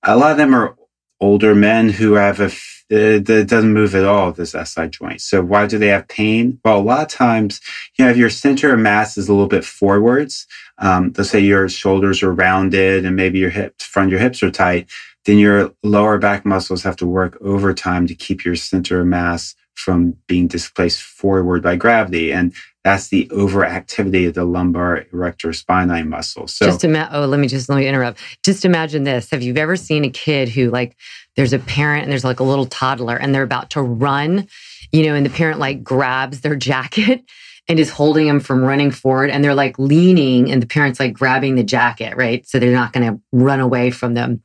A 0.02 0.16
lot 0.16 0.32
of 0.32 0.38
them 0.38 0.54
are 0.54 0.74
older 1.20 1.54
men 1.54 1.90
who 1.90 2.14
have 2.14 2.40
a 2.40 2.50
it, 2.90 3.28
it, 3.28 3.48
doesn't 3.48 3.72
move 3.72 3.94
at 3.94 4.04
all, 4.04 4.32
this 4.32 4.52
SI 4.52 4.88
joint. 4.88 5.20
So 5.20 5.42
why 5.42 5.66
do 5.66 5.78
they 5.78 5.88
have 5.88 6.08
pain? 6.08 6.60
Well, 6.64 6.78
a 6.78 6.82
lot 6.82 7.02
of 7.02 7.08
times, 7.08 7.60
you 7.98 8.04
know, 8.04 8.10
if 8.10 8.16
your 8.16 8.30
center 8.30 8.72
of 8.74 8.80
mass 8.80 9.16
is 9.16 9.28
a 9.28 9.32
little 9.32 9.48
bit 9.48 9.64
forwards, 9.64 10.46
um, 10.78 11.12
let's 11.16 11.30
say 11.30 11.40
your 11.40 11.68
shoulders 11.68 12.22
are 12.22 12.32
rounded 12.32 13.04
and 13.04 13.16
maybe 13.16 13.38
your 13.38 13.50
hips, 13.50 13.84
front 13.84 14.10
your 14.10 14.20
hips 14.20 14.42
are 14.42 14.50
tight, 14.50 14.88
then 15.24 15.38
your 15.38 15.72
lower 15.82 16.18
back 16.18 16.44
muscles 16.44 16.82
have 16.82 16.96
to 16.96 17.06
work 17.06 17.38
overtime 17.40 18.06
to 18.06 18.14
keep 18.14 18.44
your 18.44 18.56
center 18.56 19.00
of 19.00 19.06
mass 19.06 19.54
from 19.74 20.16
being 20.26 20.46
displaced 20.46 21.02
forward 21.02 21.62
by 21.62 21.76
gravity. 21.76 22.32
And 22.32 22.54
that's 22.84 23.08
the 23.08 23.26
overactivity 23.28 24.28
of 24.28 24.34
the 24.34 24.44
lumbar 24.44 25.06
erector 25.12 25.48
spinae 25.48 26.06
muscle. 26.06 26.46
So 26.46 26.66
just 26.66 26.84
ima- 26.84 27.08
oh, 27.12 27.26
let 27.26 27.40
me 27.40 27.48
just 27.48 27.68
let 27.68 27.76
me 27.76 27.86
interrupt. 27.86 28.20
Just 28.42 28.64
imagine 28.64 29.04
this. 29.04 29.30
Have 29.30 29.42
you 29.42 29.54
ever 29.56 29.76
seen 29.76 30.04
a 30.04 30.10
kid 30.10 30.48
who 30.48 30.70
like 30.70 30.96
there's 31.36 31.52
a 31.52 31.58
parent 31.58 32.02
and 32.02 32.12
there's 32.12 32.24
like 32.24 32.40
a 32.40 32.44
little 32.44 32.66
toddler 32.66 33.16
and 33.16 33.34
they're 33.34 33.42
about 33.42 33.70
to 33.70 33.82
run, 33.82 34.46
you 34.92 35.04
know, 35.04 35.14
and 35.14 35.24
the 35.24 35.30
parent 35.30 35.58
like 35.58 35.82
grabs 35.82 36.42
their 36.42 36.56
jacket 36.56 37.24
and 37.66 37.78
is 37.78 37.90
holding 37.90 38.26
them 38.26 38.40
from 38.40 38.62
running 38.62 38.90
forward 38.90 39.30
and 39.30 39.42
they're 39.42 39.54
like 39.54 39.78
leaning 39.78 40.50
and 40.50 40.62
the 40.62 40.66
parents 40.66 41.00
like 41.00 41.14
grabbing 41.14 41.54
the 41.54 41.64
jacket, 41.64 42.14
right? 42.16 42.46
So 42.46 42.58
they're 42.58 42.72
not 42.72 42.92
going 42.92 43.10
to 43.10 43.20
run 43.32 43.60
away 43.60 43.90
from 43.90 44.14
them. 44.14 44.42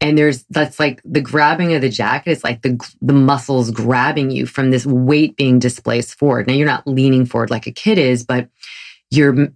And 0.00 0.16
there's 0.16 0.44
that's 0.50 0.80
like 0.80 1.02
the 1.04 1.20
grabbing 1.20 1.74
of 1.74 1.82
the 1.82 1.90
jacket 1.90 2.30
is 2.30 2.44
like 2.44 2.62
the 2.62 2.78
the 3.02 3.12
muscles 3.12 3.70
grabbing 3.70 4.30
you 4.30 4.46
from 4.46 4.70
this 4.70 4.86
weight 4.86 5.36
being 5.36 5.58
displaced 5.58 6.18
forward. 6.18 6.46
Now 6.46 6.54
you're 6.54 6.66
not 6.66 6.86
leaning 6.86 7.26
forward 7.26 7.50
like 7.50 7.66
a 7.66 7.72
kid 7.72 7.98
is, 7.98 8.24
but 8.24 8.48
you're 9.10 9.48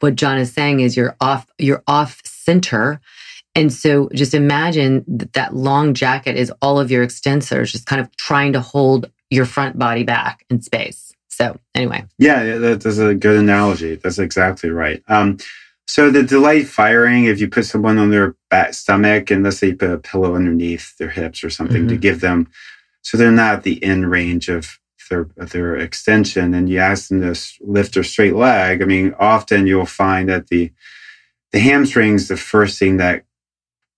what 0.00 0.16
John 0.16 0.38
is 0.38 0.52
saying 0.52 0.80
is 0.80 0.96
you're 0.96 1.16
off 1.20 1.46
you're 1.58 1.82
off 1.86 2.22
center. 2.24 3.00
And 3.56 3.72
so 3.72 4.08
just 4.12 4.34
imagine 4.34 5.04
that, 5.06 5.32
that 5.34 5.54
long 5.54 5.94
jacket 5.94 6.36
is 6.36 6.52
all 6.60 6.80
of 6.80 6.90
your 6.90 7.06
extensors 7.06 7.70
just 7.70 7.86
kind 7.86 8.00
of 8.00 8.14
trying 8.16 8.54
to 8.54 8.60
hold 8.60 9.10
your 9.30 9.44
front 9.44 9.78
body 9.78 10.02
back 10.02 10.44
in 10.50 10.60
space. 10.60 11.13
So 11.34 11.58
anyway. 11.74 12.04
Yeah, 12.18 12.58
that's 12.58 12.98
a 12.98 13.14
good 13.14 13.38
analogy. 13.38 13.96
That's 13.96 14.18
exactly 14.18 14.70
right. 14.70 15.02
Um, 15.08 15.38
so 15.86 16.10
the 16.10 16.22
delayed 16.22 16.68
firing, 16.68 17.24
if 17.24 17.40
you 17.40 17.48
put 17.48 17.66
someone 17.66 17.98
on 17.98 18.10
their 18.10 18.36
back 18.50 18.74
stomach 18.74 19.30
and 19.30 19.42
let's 19.42 19.58
say 19.58 19.68
you 19.68 19.76
put 19.76 19.90
a 19.90 19.98
pillow 19.98 20.34
underneath 20.34 20.96
their 20.96 21.10
hips 21.10 21.44
or 21.44 21.50
something 21.50 21.82
mm-hmm. 21.82 21.88
to 21.88 21.96
give 21.96 22.20
them, 22.20 22.48
so 23.02 23.18
they're 23.18 23.30
not 23.30 23.56
at 23.56 23.62
the 23.64 23.82
end 23.82 24.10
range 24.10 24.48
of 24.48 24.78
their 25.10 25.28
of 25.36 25.50
their 25.50 25.76
extension, 25.76 26.54
and 26.54 26.68
you 26.68 26.78
ask 26.78 27.08
them 27.08 27.20
to 27.20 27.38
lift 27.60 27.94
their 27.94 28.02
straight 28.02 28.34
leg. 28.34 28.80
I 28.80 28.86
mean, 28.86 29.14
often 29.18 29.66
you'll 29.66 29.86
find 29.86 30.28
that 30.28 30.48
the 30.48 30.72
the 31.52 31.60
hamstrings 31.60 32.28
the 32.28 32.36
first 32.36 32.78
thing 32.78 32.96
that 32.96 33.24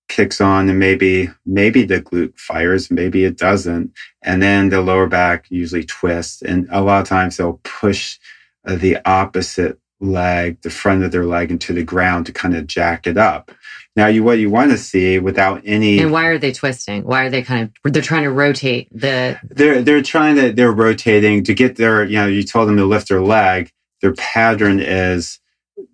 kicks 0.08 0.40
on 0.40 0.68
and 0.68 0.78
maybe 0.78 1.28
maybe 1.44 1.84
the 1.84 2.00
glute 2.00 2.38
fires 2.38 2.90
maybe 2.90 3.24
it 3.24 3.36
doesn't. 3.36 3.92
And 4.22 4.42
then 4.42 4.68
the 4.68 4.80
lower 4.80 5.06
back 5.06 5.46
usually 5.50 5.84
twists 5.84 6.42
and 6.42 6.68
a 6.70 6.80
lot 6.80 7.00
of 7.02 7.08
times 7.08 7.36
they'll 7.36 7.60
push 7.64 8.18
uh, 8.66 8.76
the 8.76 8.98
opposite 9.04 9.78
leg 10.00 10.60
the 10.62 10.70
front 10.70 11.02
of 11.02 11.10
their 11.10 11.24
leg 11.24 11.50
into 11.50 11.72
the 11.72 11.82
ground 11.82 12.26
to 12.26 12.32
kind 12.32 12.54
of 12.54 12.66
jack 12.66 13.06
it 13.06 13.16
up. 13.16 13.50
Now 13.96 14.08
you 14.08 14.22
what 14.22 14.38
you 14.38 14.50
want 14.50 14.70
to 14.72 14.78
see 14.78 15.18
without 15.18 15.62
any 15.64 15.98
and 15.98 16.12
why 16.12 16.26
are 16.26 16.38
they 16.38 16.52
twisting? 16.52 17.02
Why 17.04 17.24
are 17.24 17.30
they 17.30 17.42
kind 17.42 17.72
of 17.84 17.92
they're 17.92 18.02
trying 18.02 18.24
to 18.24 18.30
rotate 18.30 18.88
the 18.92 19.38
they're 19.42 19.82
they're 19.82 20.02
trying 20.02 20.36
to 20.36 20.52
they're 20.52 20.72
rotating 20.72 21.44
to 21.44 21.54
get 21.54 21.76
their 21.76 22.04
you 22.04 22.16
know 22.16 22.26
you 22.26 22.42
told 22.42 22.68
them 22.68 22.76
to 22.76 22.84
lift 22.84 23.08
their 23.08 23.22
leg. 23.22 23.72
Their 24.02 24.12
pattern 24.12 24.80
is 24.80 25.40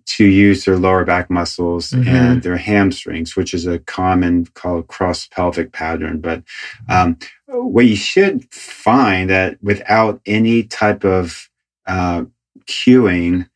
to 0.05 0.25
use 0.25 0.65
their 0.65 0.77
lower 0.77 1.05
back 1.05 1.29
muscles 1.29 1.91
mm-hmm. 1.91 2.07
and 2.07 2.43
their 2.43 2.57
hamstrings, 2.57 3.35
which 3.35 3.53
is 3.53 3.65
a 3.65 3.79
common 3.79 4.45
called 4.53 4.87
cross 4.87 5.27
pelvic 5.27 5.71
pattern. 5.71 6.19
But 6.19 6.43
um, 6.89 7.17
what 7.47 7.85
you 7.85 7.95
should 7.95 8.51
find 8.53 9.29
that 9.29 9.61
without 9.61 10.21
any 10.25 10.63
type 10.63 11.03
of 11.03 11.49
uh, 11.85 12.25
cueing, 12.65 13.49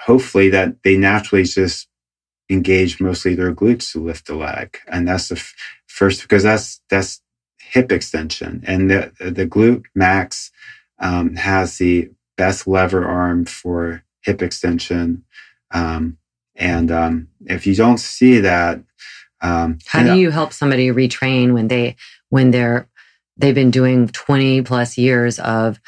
hopefully 0.00 0.48
that 0.50 0.82
they 0.82 0.96
naturally 0.96 1.44
just 1.44 1.88
engage 2.48 3.00
mostly 3.00 3.34
their 3.34 3.54
glutes 3.54 3.92
to 3.92 4.02
lift 4.02 4.26
the 4.26 4.34
leg, 4.34 4.78
and 4.86 5.08
that's 5.08 5.28
the 5.28 5.36
f- 5.36 5.54
first 5.86 6.22
because 6.22 6.42
that's 6.42 6.80
that's 6.88 7.20
hip 7.58 7.90
extension, 7.90 8.62
and 8.66 8.90
the 8.90 9.12
the 9.18 9.46
glute 9.46 9.84
max 9.94 10.50
um, 10.98 11.34
has 11.34 11.78
the 11.78 12.10
best 12.36 12.66
lever 12.66 13.04
arm 13.04 13.44
for 13.44 14.04
hip 14.22 14.42
extension 14.42 15.24
um, 15.70 16.18
and 16.54 16.90
um, 16.90 17.28
if 17.46 17.66
you 17.66 17.74
don't 17.74 17.98
see 17.98 18.40
that, 18.40 18.80
um, 19.40 19.78
how 19.86 20.02
do 20.02 20.18
you 20.18 20.30
help 20.30 20.52
somebody 20.52 20.88
retrain 20.88 21.52
when 21.52 21.68
they 21.68 21.96
when 22.30 22.50
they're 22.50 22.88
they've 23.36 23.54
been 23.54 23.70
doing 23.70 24.08
twenty 24.08 24.62
plus 24.62 24.96
years 24.96 25.38
of 25.38 25.78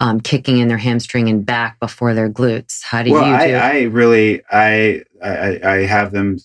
um, 0.00 0.20
kicking 0.20 0.58
in 0.58 0.68
their 0.68 0.78
hamstring 0.78 1.28
and 1.28 1.44
back 1.44 1.78
before 1.78 2.14
their 2.14 2.30
glutes? 2.30 2.82
How 2.82 3.02
do 3.02 3.12
well, 3.12 3.24
you 3.24 3.48
do? 3.48 3.54
I, 3.54 3.78
I 3.78 3.82
really 3.82 4.42
I, 4.50 5.02
I 5.22 5.60
I 5.62 5.76
have 5.86 6.12
them 6.12 6.38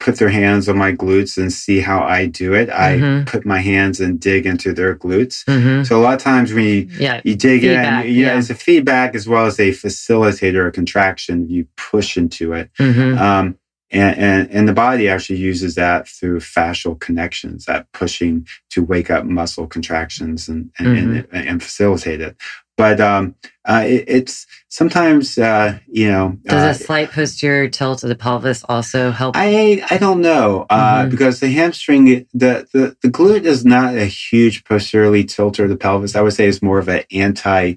put 0.00 0.16
their 0.16 0.30
hands 0.30 0.68
on 0.68 0.76
my 0.76 0.92
glutes 0.92 1.38
and 1.38 1.52
see 1.52 1.78
how 1.78 2.02
I 2.02 2.26
do 2.26 2.54
it. 2.54 2.68
Mm-hmm. 2.68 3.20
I 3.20 3.24
put 3.30 3.46
my 3.46 3.60
hands 3.60 4.00
and 4.00 4.18
dig 4.18 4.46
into 4.46 4.72
their 4.72 4.96
glutes. 4.96 5.44
Mm-hmm. 5.44 5.84
So 5.84 6.00
a 6.00 6.02
lot 6.02 6.14
of 6.14 6.20
times 6.20 6.52
when 6.52 6.64
you, 6.64 6.88
yeah. 6.98 7.20
you 7.22 7.36
dig 7.36 7.60
feedback, 7.60 8.06
in, 8.06 8.12
you, 8.12 8.24
yeah. 8.24 8.38
it's 8.38 8.50
a 8.50 8.54
feedback 8.54 9.14
as 9.14 9.28
well 9.28 9.46
as 9.46 9.60
a 9.60 9.70
facilitator, 9.70 10.66
a 10.66 10.72
contraction. 10.72 11.48
You 11.48 11.66
push 11.76 12.16
into 12.16 12.54
it. 12.54 12.70
Mm-hmm. 12.78 13.18
Um, 13.18 13.58
And, 13.92 14.16
and, 14.18 14.50
and 14.52 14.68
the 14.68 14.72
body 14.72 15.08
actually 15.08 15.40
uses 15.40 15.74
that 15.74 16.06
through 16.06 16.38
fascial 16.38 16.96
connections, 17.00 17.64
that 17.64 17.90
pushing 17.92 18.46
to 18.70 18.84
wake 18.84 19.10
up 19.10 19.24
muscle 19.24 19.66
contractions 19.66 20.48
and, 20.48 20.70
and, 20.78 20.86
mm-hmm. 20.86 21.36
and, 21.36 21.48
and 21.48 21.60
facilitate 21.60 22.20
it. 22.20 22.36
But 22.80 22.98
um, 22.98 23.34
uh, 23.66 23.84
it, 23.86 24.04
it's 24.08 24.46
sometimes, 24.68 25.36
uh, 25.36 25.78
you 25.86 26.10
know. 26.10 26.38
Does 26.44 26.78
uh, 26.78 26.80
a 26.80 26.84
slight 26.84 27.10
posterior 27.10 27.68
tilt 27.68 28.02
of 28.02 28.08
the 28.08 28.14
pelvis 28.14 28.64
also 28.70 29.10
help? 29.10 29.36
I 29.36 29.84
I 29.90 29.98
don't 29.98 30.22
know 30.22 30.64
uh, 30.70 31.02
mm-hmm. 31.02 31.10
because 31.10 31.40
the 31.40 31.48
hamstring, 31.48 32.26
the, 32.32 32.66
the 32.72 32.96
the 33.02 33.08
glute 33.08 33.44
is 33.44 33.66
not 33.66 33.96
a 33.96 34.06
huge 34.06 34.64
posteriorly 34.64 35.24
tilter 35.24 35.64
of 35.64 35.68
the 35.68 35.76
pelvis. 35.76 36.16
I 36.16 36.22
would 36.22 36.32
say 36.32 36.48
it's 36.48 36.62
more 36.62 36.78
of 36.78 36.88
an 36.88 37.02
anti 37.12 37.74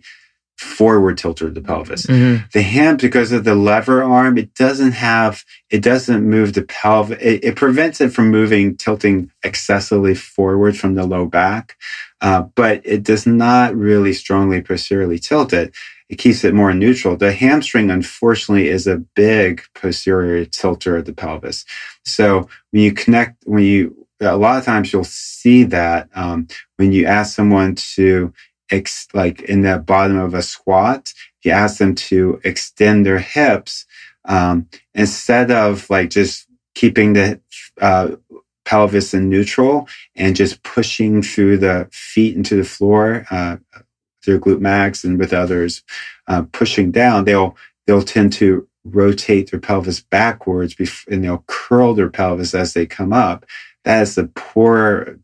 forward 0.58 1.18
tilter 1.18 1.48
of 1.48 1.56
the 1.56 1.62
pelvis. 1.62 2.06
Mm-hmm. 2.06 2.46
The 2.54 2.62
ham, 2.62 2.98
because 2.98 3.32
of 3.32 3.44
the 3.44 3.56
lever 3.56 4.04
arm, 4.04 4.38
it 4.38 4.54
doesn't 4.54 4.94
have, 4.94 5.44
it 5.70 5.82
doesn't 5.82 6.28
move 6.28 6.54
the 6.54 6.64
pelvis. 6.64 7.18
It, 7.22 7.44
it 7.44 7.56
prevents 7.56 8.00
it 8.02 8.14
from 8.14 8.30
moving, 8.32 8.78
tilting 8.78 9.32
excessively 9.44 10.16
forward 10.16 10.78
from 10.78 10.96
the 10.96 11.06
low 11.06 11.26
back. 11.26 11.78
Uh, 12.22 12.44
but 12.56 12.82
it 12.86 13.04
does 13.04 13.26
not 13.26 13.76
really 13.76 14.14
strongly 14.14 14.62
posteriorly 14.62 15.20
tilt 15.20 15.54
it. 15.54 15.74
It 16.10 16.18
keeps 16.18 16.44
it 16.44 16.54
more 16.54 16.74
neutral. 16.74 17.18
The 17.18 17.34
hamstring, 17.34 17.90
unfortunately, 17.90 18.68
is 18.70 18.86
a 18.86 18.98
big 18.98 19.64
posterior 19.74 20.46
tilter 20.46 20.98
of 20.98 21.06
the 21.06 21.14
pelvis. 21.14 21.66
So 22.06 22.48
when 22.72 22.84
you 22.84 22.94
connect, 22.94 23.44
when 23.46 23.64
you, 23.64 24.06
a 24.22 24.38
lot 24.38 24.58
of 24.58 24.64
times 24.64 24.94
you'll 24.94 25.04
see 25.04 25.64
that 25.64 26.10
um, 26.14 26.48
when 26.78 26.92
you 26.92 27.06
ask 27.06 27.36
someone 27.36 27.76
to 27.96 28.32
ex, 28.74 29.08
like 29.14 29.42
in 29.44 29.62
the 29.62 29.80
bottom 29.80 30.18
of 30.18 30.34
a 30.34 30.44
squat, 30.44 31.14
you 31.44 31.52
ask 31.52 31.80
them 31.80 31.96
to 31.96 32.42
extend 32.44 33.06
their 33.06 33.20
hips 33.20 33.86
um, 34.26 34.68
instead 34.96 35.52
of 35.52 35.90
like 35.90 36.10
just 36.12 36.48
keeping 36.76 37.14
the 37.14 37.40
uh, 37.82 38.10
pelvis 38.66 39.14
in 39.14 39.30
neutral 39.30 39.88
and 40.16 40.36
just 40.36 40.64
pushing 40.64 41.22
through 41.22 41.58
the 41.58 41.88
feet 41.92 42.36
into 42.36 42.56
the 42.56 42.64
floor 42.64 43.26
uh, 43.32 43.58
through 44.24 44.40
glute 44.40 44.62
max 44.62 45.04
and 45.04 45.20
with 45.20 45.34
others 45.34 45.84
uh, 46.28 46.44
pushing 46.54 46.92
down. 46.92 47.26
They'll 47.26 47.56
they'll 47.88 48.04
tend 48.04 48.34
to 48.34 48.68
rotate 48.86 49.52
their 49.52 49.60
pelvis 49.60 50.02
backwards 50.02 50.76
and 51.10 51.24
they'll 51.24 51.44
curl 51.48 51.94
their 51.94 52.10
pelvis 52.10 52.56
as 52.56 52.74
they 52.74 52.86
come 52.86 53.14
up. 53.14 53.46
That 53.86 54.04
is 54.04 54.16
the 54.16 54.28
poor 54.36 55.20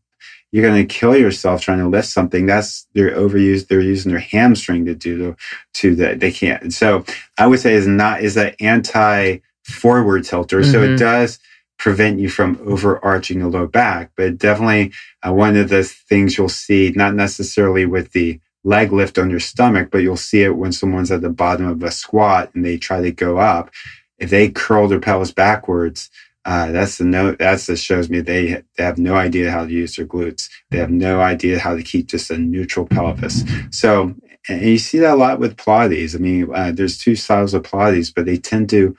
you're 0.51 0.67
going 0.67 0.85
to 0.85 0.93
kill 0.93 1.15
yourself 1.15 1.61
trying 1.61 1.79
to 1.79 1.87
lift 1.87 2.07
something. 2.07 2.45
That's 2.45 2.87
they're 2.93 3.15
overused. 3.15 3.67
They're 3.67 3.81
using 3.81 4.11
their 4.11 4.19
hamstring 4.19 4.85
to 4.85 4.95
do 4.95 5.17
the, 5.17 5.35
to 5.75 5.95
that. 5.95 6.19
They 6.19 6.31
can't. 6.31 6.61
And 6.63 6.73
so 6.73 7.05
I 7.37 7.47
would 7.47 7.59
say 7.59 7.73
is 7.73 7.87
not, 7.87 8.21
is 8.21 8.37
an 8.37 8.55
anti 8.59 9.39
forward 9.63 10.25
tilter. 10.25 10.61
Mm-hmm. 10.61 10.71
So 10.71 10.81
it 10.81 10.87
mm-hmm. 10.87 10.95
does 10.97 11.39
prevent 11.77 12.19
you 12.19 12.29
from 12.29 12.59
overarching 12.65 13.39
the 13.39 13.47
low 13.47 13.65
back, 13.65 14.11
but 14.15 14.37
definitely 14.37 14.91
uh, 15.25 15.33
one 15.33 15.55
of 15.55 15.69
the 15.69 15.83
things 15.83 16.37
you'll 16.37 16.49
see, 16.49 16.91
not 16.95 17.15
necessarily 17.15 17.85
with 17.85 18.11
the 18.11 18.39
leg 18.63 18.91
lift 18.91 19.17
on 19.17 19.29
your 19.29 19.39
stomach, 19.39 19.89
but 19.91 19.99
you'll 19.99 20.17
see 20.17 20.43
it 20.43 20.57
when 20.57 20.73
someone's 20.73 21.11
at 21.11 21.21
the 21.21 21.29
bottom 21.29 21.65
of 21.65 21.81
a 21.81 21.91
squat 21.91 22.53
and 22.53 22.65
they 22.65 22.77
try 22.77 23.01
to 23.01 23.11
go 23.11 23.37
up. 23.37 23.71
If 24.17 24.29
they 24.29 24.49
curl 24.49 24.89
their 24.89 24.99
pelvis 24.99 25.31
backwards, 25.31 26.09
uh, 26.49 26.71
that's 26.71 26.97
the 26.97 27.05
note. 27.05 27.37
That's 27.37 27.67
that 27.67 27.77
shows 27.77 28.09
me 28.09 28.21
they, 28.21 28.63
they 28.75 28.83
have 28.83 28.97
no 28.97 29.15
idea 29.15 29.51
how 29.51 29.65
to 29.65 29.71
use 29.71 29.95
their 29.95 30.07
glutes. 30.07 30.49
They 30.71 30.79
have 30.79 30.89
no 30.89 31.21
idea 31.21 31.59
how 31.59 31.75
to 31.75 31.83
keep 31.83 32.07
just 32.07 32.31
a 32.31 32.39
neutral 32.39 32.87
pelvis. 32.87 33.43
So, 33.69 34.15
and 34.47 34.61
you 34.63 34.79
see 34.79 34.97
that 34.97 35.13
a 35.13 35.15
lot 35.15 35.39
with 35.39 35.57
Pilates. 35.57 36.15
I 36.15 36.17
mean, 36.17 36.49
uh, 36.51 36.71
there's 36.71 36.97
two 36.97 37.15
styles 37.15 37.53
of 37.53 37.61
Pilates, 37.61 38.11
but 38.15 38.25
they 38.25 38.37
tend 38.37 38.71
to, 38.71 38.97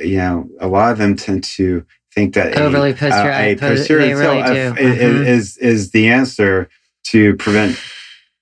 you 0.00 0.18
know, 0.18 0.48
a 0.60 0.68
lot 0.68 0.92
of 0.92 0.98
them 0.98 1.16
tend 1.16 1.42
to 1.58 1.84
think 2.14 2.34
that 2.34 2.56
overly 2.56 2.92
posterior, 2.92 3.32
a, 3.32 3.52
a 3.52 3.56
posterior 3.56 4.16
really. 4.16 4.42
Mm-hmm. 4.42 5.24
Is, 5.24 5.56
is 5.58 5.90
the 5.90 6.06
answer 6.08 6.68
to 7.08 7.34
prevent 7.34 7.80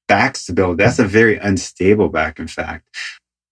back 0.06 0.36
stability. 0.36 0.84
That's 0.84 0.98
a 0.98 1.04
very 1.04 1.38
unstable 1.38 2.10
back, 2.10 2.38
in 2.38 2.48
fact. 2.48 2.84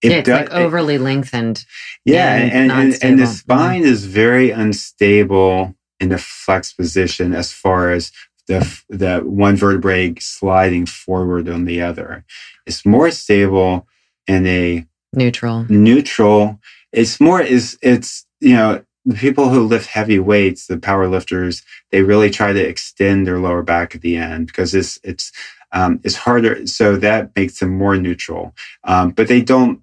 It 0.03 0.11
it's 0.11 0.25
does, 0.27 0.39
like 0.39 0.51
overly 0.51 0.95
it, 0.95 1.01
lengthened. 1.01 1.65
Yeah, 2.05 2.35
and, 2.35 2.71
and, 2.71 2.97
and, 3.01 3.17
the 3.17 3.23
mm-hmm. 3.23 3.33
spine 3.33 3.81
mm-hmm. 3.81 3.91
is 3.91 4.05
very 4.05 4.51
unstable 4.51 5.75
in 5.99 6.09
the 6.09 6.17
flex 6.17 6.73
position 6.73 7.33
as 7.33 7.51
far 7.51 7.91
as 7.91 8.11
the 8.47 8.81
the 8.89 9.19
one 9.19 9.55
vertebrae 9.55 10.15
sliding 10.19 10.85
forward 10.85 11.47
on 11.47 11.65
the 11.65 11.81
other. 11.81 12.25
It's 12.65 12.85
more 12.85 13.09
stable 13.11 13.87
in 14.27 14.45
a 14.45 14.85
neutral. 15.13 15.65
Neutral. 15.69 16.59
It's 16.91 17.19
more 17.19 17.41
is 17.41 17.77
it's 17.81 18.25
you 18.41 18.55
know 18.55 18.83
the 19.05 19.15
people 19.15 19.49
who 19.49 19.65
lift 19.65 19.87
heavy 19.87 20.19
weights, 20.19 20.67
the 20.67 20.77
power 20.77 21.07
lifters, 21.07 21.63
they 21.91 22.03
really 22.03 22.29
try 22.29 22.53
to 22.53 22.67
extend 22.67 23.27
their 23.27 23.39
lower 23.39 23.61
back 23.61 23.95
at 23.95 24.01
the 24.01 24.17
end 24.17 24.47
because 24.47 24.73
it's 24.73 24.99
it's 25.03 25.31
um, 25.71 25.99
it's 26.03 26.15
harder. 26.15 26.67
So 26.67 26.97
that 26.97 27.35
makes 27.35 27.59
them 27.59 27.77
more 27.77 27.97
neutral. 27.97 28.53
Um, 28.83 29.11
but 29.11 29.27
they 29.27 29.41
don't 29.41 29.81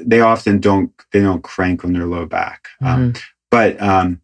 they 0.00 0.20
often 0.20 0.60
don't 0.60 0.92
they 1.12 1.20
don't 1.20 1.42
crank 1.42 1.84
on 1.84 1.92
their 1.92 2.06
low 2.06 2.26
back. 2.26 2.68
Um, 2.80 3.12
mm-hmm. 3.12 3.22
but 3.50 3.80
um, 3.80 4.20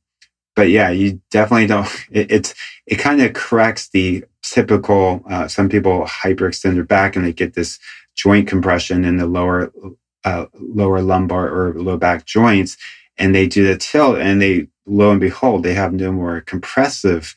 but 0.57 0.69
yeah, 0.71 0.91
you 0.91 1.21
definitely 1.31 1.67
don't. 1.67 1.89
It, 2.11 2.31
it's 2.31 2.55
it 2.87 2.97
kind 2.97 3.23
of 3.23 3.33
corrects 3.33 3.89
the 3.89 4.25
typical. 4.43 5.23
Uh, 5.29 5.49
some 5.49 5.69
people 5.69 6.05
hyperextend 6.07 6.75
their 6.75 6.85
back 6.85 7.17
and 7.17 7.25
they 7.25 7.33
get 7.33 7.55
this 7.55 7.79
joint 8.17 8.49
compression 8.49 9.05
in 9.05 9.17
the 9.17 9.27
lower 9.27 9.73
uh, 10.25 10.47
lower 10.55 11.01
lumbar 11.01 11.49
or 11.49 11.75
low 11.75 11.97
back 11.97 12.27
joints, 12.27 12.77
and 13.17 13.35
they 13.35 13.47
do 13.47 13.67
the 13.67 13.77
tilt, 13.77 14.19
and 14.19 14.43
they 14.43 14.69
lo 14.87 15.11
and 15.13 15.21
behold, 15.21 15.63
they 15.63 15.75
have 15.75 15.93
no 15.93 16.13
more 16.13 16.41
compressive 16.43 17.37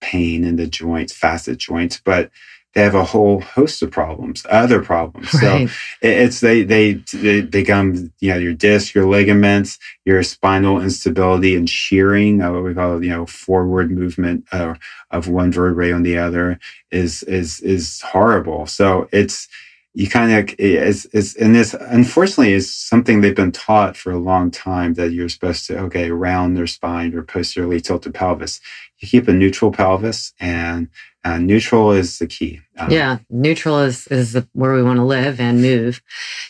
pain 0.00 0.44
in 0.44 0.56
the 0.56 0.66
joints, 0.66 1.12
facet 1.12 1.58
joints, 1.58 2.00
but 2.04 2.30
they 2.74 2.82
have 2.82 2.94
a 2.94 3.04
whole 3.04 3.40
host 3.40 3.82
of 3.82 3.90
problems, 3.90 4.44
other 4.50 4.82
problems. 4.82 5.32
Right. 5.34 5.68
So 5.68 5.74
it's 6.02 6.40
they, 6.40 6.64
they 6.64 6.94
they 7.12 7.42
become 7.42 8.12
you 8.20 8.32
know 8.32 8.38
your 8.38 8.54
disc, 8.54 8.94
your 8.94 9.06
ligaments, 9.06 9.78
your 10.04 10.22
spinal 10.22 10.80
instability 10.80 11.54
and 11.54 11.70
shearing, 11.70 12.42
uh, 12.42 12.52
what 12.52 12.64
we 12.64 12.74
call 12.74 13.02
you 13.02 13.10
know 13.10 13.26
forward 13.26 13.90
movement 13.90 14.46
uh, 14.52 14.74
of 15.10 15.28
one 15.28 15.52
vertebrae 15.52 15.92
on 15.92 16.02
the 16.02 16.18
other 16.18 16.58
is 16.90 17.22
is 17.24 17.60
is 17.60 18.00
horrible. 18.00 18.66
So 18.66 19.08
it's 19.12 19.48
you 19.94 20.08
kind 20.08 20.32
of 20.32 20.54
is 20.58 21.06
is 21.06 21.36
and 21.36 21.54
this 21.54 21.74
unfortunately 21.74 22.52
is 22.52 22.74
something 22.74 23.20
they've 23.20 23.36
been 23.36 23.52
taught 23.52 23.96
for 23.96 24.10
a 24.10 24.18
long 24.18 24.50
time 24.50 24.94
that 24.94 25.12
you're 25.12 25.28
supposed 25.28 25.66
to 25.68 25.78
okay 25.78 26.10
round 26.10 26.56
their 26.56 26.66
spine 26.66 27.14
or 27.14 27.22
posteriorly 27.22 27.80
tilted 27.80 28.14
pelvis. 28.14 28.60
You 28.98 29.06
keep 29.06 29.28
a 29.28 29.32
neutral 29.32 29.70
pelvis 29.70 30.32
and 30.40 30.88
uh, 31.24 31.38
neutral 31.38 31.92
is 31.92 32.18
the 32.18 32.26
key. 32.26 32.60
Um, 32.78 32.90
yeah, 32.90 33.18
neutral 33.30 33.80
is 33.80 34.06
is 34.08 34.32
the, 34.32 34.46
where 34.52 34.74
we 34.74 34.82
want 34.82 34.98
to 34.98 35.04
live 35.04 35.40
and 35.40 35.62
move. 35.62 36.02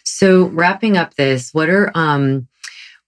So, 0.04 0.46
wrapping 0.46 0.96
up 0.96 1.14
this, 1.14 1.52
what 1.52 1.68
are 1.68 1.90
um, 1.94 2.48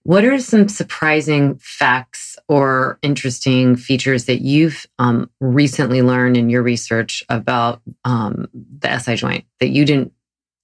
what 0.03 0.23
are 0.23 0.39
some 0.39 0.69
surprising 0.69 1.57
facts 1.61 2.37
or 2.47 2.97
interesting 3.01 3.75
features 3.75 4.25
that 4.25 4.41
you've 4.41 4.85
um, 4.99 5.29
recently 5.41 6.01
learned 6.01 6.37
in 6.37 6.49
your 6.49 6.63
research 6.63 7.23
about 7.27 7.81
um, 8.05 8.47
the 8.53 8.97
SI 8.99 9.15
joint 9.15 9.45
that 9.59 9.67
you 9.67 9.83
didn't 9.83 10.13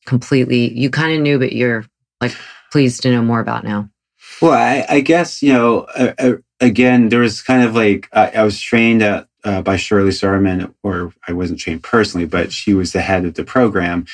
completely, 0.06 0.74
you 0.74 0.89
kind 0.89 1.13
of 1.13 1.22
knew, 1.22 1.38
but 1.39 1.52
you're 1.52 1.86
like 2.22 2.34
pleased 2.72 3.02
to 3.02 3.12
know 3.12 3.22
more 3.22 3.42
about 3.42 3.66
now? 3.66 3.89
Well, 4.42 4.54
I, 4.54 4.86
I 4.88 5.00
guess 5.02 5.44
you 5.44 5.52
know. 5.52 5.80
Uh, 5.96 6.13
uh, 6.18 6.34
again, 6.62 7.10
there 7.10 7.20
was 7.20 7.42
kind 7.42 7.63
of 7.63 7.76
like 7.76 8.08
I 8.13 8.44
was 8.44 8.60
trained 8.60 9.02
at 9.02 9.28
uh, 9.43 9.62
by 9.62 9.75
Shirley 9.75 10.12
Sahrmann, 10.12 10.73
or 10.84 11.13
I 11.27 11.34
wasn't 11.34 11.60
trained 11.60 11.84
personally, 11.84 12.25
but 12.25 12.51
she 12.51 12.73
was 12.73 12.93
the 12.93 13.01
head 13.01 13.25
of 13.25 13.34
the 13.34 13.43
program, 13.43 14.06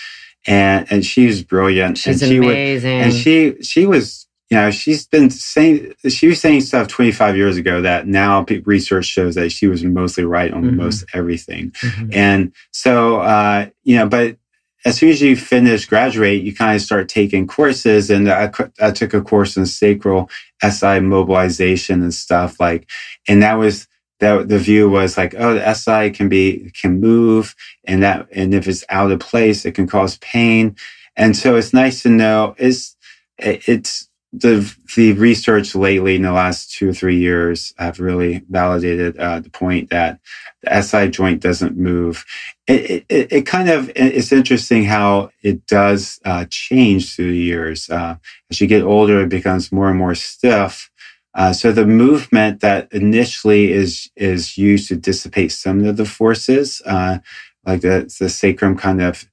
and 0.47 0.87
and 0.91 1.05
she 1.05 1.27
was 1.27 1.43
brilliant. 1.43 1.97
She's 1.97 2.21
and 2.21 2.31
she 2.31 2.37
amazing. 2.37 2.97
Would, 2.97 3.05
and 3.05 3.13
she 3.13 3.61
she 3.61 3.85
was 3.85 4.27
you 4.49 4.57
know 4.57 4.71
she's 4.71 5.05
been 5.07 5.29
saying 5.29 5.93
she 6.07 6.27
was 6.27 6.41
saying 6.41 6.61
stuff 6.61 6.87
25 6.87 7.37
years 7.37 7.57
ago 7.57 7.81
that 7.81 8.07
now 8.07 8.45
research 8.65 9.05
shows 9.05 9.35
that 9.35 9.51
she 9.51 9.67
was 9.67 9.83
mostly 9.83 10.23
right 10.23 10.51
on 10.51 10.63
mm-hmm. 10.63 10.77
most 10.77 11.05
everything, 11.13 11.71
mm-hmm. 11.71 12.09
and 12.13 12.53
so 12.71 13.19
uh, 13.19 13.67
you 13.83 13.95
know, 13.97 14.07
but 14.07 14.37
as 14.85 14.97
soon 14.97 15.09
as 15.09 15.21
you 15.21 15.35
finish 15.35 15.85
graduate, 15.85 16.41
you 16.41 16.55
kind 16.55 16.75
of 16.75 16.81
start 16.81 17.09
taking 17.09 17.45
courses. 17.45 18.09
And 18.09 18.31
I, 18.31 18.49
I 18.79 18.91
took 18.91 19.13
a 19.13 19.21
course 19.21 19.57
in 19.57 19.65
sacral 19.65 20.29
SI 20.63 21.01
mobilization 21.01 22.01
and 22.01 22.13
stuff 22.13 22.59
like, 22.61 22.89
and 23.27 23.43
that 23.43 23.55
was 23.55 23.88
that 24.19 24.49
the 24.49 24.60
view 24.60 24.89
was 24.89 25.17
like, 25.17 25.36
oh, 25.38 25.55
the 25.55 25.73
SI 25.73 26.12
can 26.12 26.29
be, 26.29 26.71
can 26.79 26.99
move 26.99 27.55
and 27.86 28.03
that, 28.03 28.27
and 28.32 28.53
if 28.53 28.67
it's 28.67 28.86
out 28.89 29.12
of 29.12 29.19
place, 29.19 29.65
it 29.65 29.73
can 29.73 29.88
cause 29.88 30.17
pain. 30.19 30.75
And 31.15 31.36
so 31.36 31.55
it's 31.55 31.73
nice 31.73 32.03
to 32.03 32.10
know 32.10 32.55
is 32.58 32.95
it's 33.38 34.10
the, 34.32 34.73
the 34.95 35.13
research 35.13 35.75
lately 35.75 36.15
in 36.15 36.21
the 36.21 36.32
last 36.32 36.71
two 36.71 36.89
or 36.89 36.93
three 36.93 37.17
years 37.17 37.73
have 37.79 37.99
really 37.99 38.43
validated 38.49 39.17
uh, 39.17 39.39
the 39.39 39.49
point 39.49 39.89
that 39.89 40.19
the 40.62 40.82
SI 40.82 41.10
joint 41.10 41.41
doesn't 41.41 41.77
move. 41.77 42.25
It, 42.67 43.06
it, 43.10 43.31
it 43.31 43.46
kind 43.46 43.69
of, 43.69 43.91
it's 43.96 44.31
interesting 44.31 44.85
how 44.85 45.31
it 45.41 45.65
does 45.65 46.19
uh, 46.25 46.46
change 46.50 47.15
through 47.15 47.31
the 47.31 47.37
years. 47.37 47.89
Uh, 47.89 48.17
as 48.52 48.62
you 48.62 48.67
get 48.67 48.83
older, 48.83 49.21
it 49.21 49.29
becomes 49.29 49.71
more 49.71 49.89
and 49.89 49.98
more 49.98 50.15
stiff 50.15 50.88
Uh, 51.36 51.54
so 51.54 51.71
the 51.71 51.86
movement 51.86 52.60
that 52.62 52.92
initially 52.92 53.71
is 53.71 54.10
is 54.15 54.58
used 54.58 54.88
to 54.88 54.96
dissipate 54.96 55.52
some 55.52 55.84
of 55.86 55.98
the 55.98 56.06
forces, 56.06 56.82
uh, 56.86 57.19
like 57.65 57.82
the, 57.82 58.12
the 58.19 58.30
sacrum 58.30 58.75
kind 58.77 59.02
of 59.02 59.30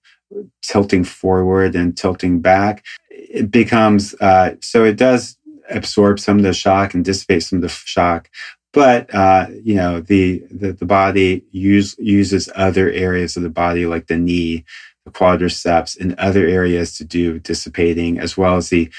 tilting 0.62 1.04
forward 1.04 1.74
and 1.74 1.96
tilting 1.96 2.40
back, 2.40 2.84
it 3.10 3.50
becomes 3.50 4.14
uh, 4.20 4.54
so 4.60 4.84
it 4.84 4.96
does 4.96 5.36
absorb 5.70 6.20
some 6.20 6.36
of 6.38 6.44
the 6.44 6.52
shock 6.52 6.94
and 6.94 7.04
dissipate 7.04 7.42
some 7.42 7.58
of 7.58 7.62
the 7.62 7.68
shock. 7.68 8.28
But 8.72 9.12
uh, 9.14 9.46
you 9.64 9.74
know 9.74 10.00
the, 10.00 10.42
the 10.50 10.72
the 10.72 10.84
body 10.86 11.44
use, 11.50 11.96
uses 11.98 12.50
other 12.54 12.90
areas 12.90 13.36
of 13.36 13.42
the 13.42 13.48
body 13.50 13.86
like 13.86 14.06
the 14.06 14.18
knee 14.18 14.64
the 15.06 15.12
quadriceps 15.12 15.98
and 15.98 16.14
other 16.18 16.46
areas 16.46 16.96
to 16.98 17.04
do 17.04 17.38
dissipating, 17.38 18.18
as 18.18 18.36
well 18.36 18.56
as 18.56 18.68
the 18.68 18.90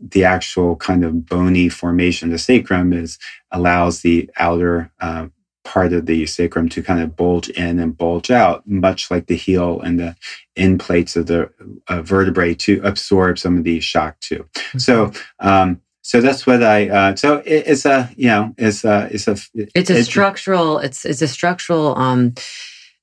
the 0.00 0.24
actual 0.24 0.76
kind 0.76 1.04
of 1.04 1.26
bony 1.26 1.68
formation. 1.68 2.30
The 2.30 2.38
sacrum 2.38 2.92
is 2.92 3.18
allows 3.50 4.02
the 4.02 4.30
outer 4.36 4.92
uh, 5.00 5.28
part 5.64 5.94
of 5.94 6.04
the 6.04 6.26
sacrum 6.26 6.68
to 6.68 6.82
kind 6.82 7.00
of 7.00 7.16
bulge 7.16 7.48
in 7.48 7.78
and 7.78 7.96
bulge 7.96 8.30
out, 8.30 8.68
much 8.68 9.10
like 9.10 9.26
the 9.26 9.36
heel 9.36 9.80
and 9.80 9.98
the 9.98 10.14
end 10.54 10.80
plates 10.80 11.16
of 11.16 11.26
the 11.26 11.50
uh, 11.88 12.02
vertebrae 12.02 12.54
to 12.54 12.80
absorb 12.84 13.38
some 13.38 13.56
of 13.56 13.64
the 13.64 13.80
shock 13.80 14.20
too. 14.20 14.46
Mm-hmm. 14.54 14.78
So. 14.78 15.12
Um, 15.40 15.80
so 16.06 16.20
that's 16.20 16.46
what 16.46 16.62
I. 16.62 16.90
Uh, 16.90 17.16
so 17.16 17.38
it, 17.46 17.64
it's 17.66 17.86
a 17.86 18.10
you 18.14 18.26
know 18.26 18.54
it's 18.58 18.84
a 18.84 19.08
it's 19.10 19.26
a 19.26 19.38
it's 19.54 19.88
a 19.88 20.04
structural 20.04 20.78
it's 20.78 21.06
it's 21.06 21.22
a 21.22 21.26
structural 21.26 21.96
um 21.96 22.34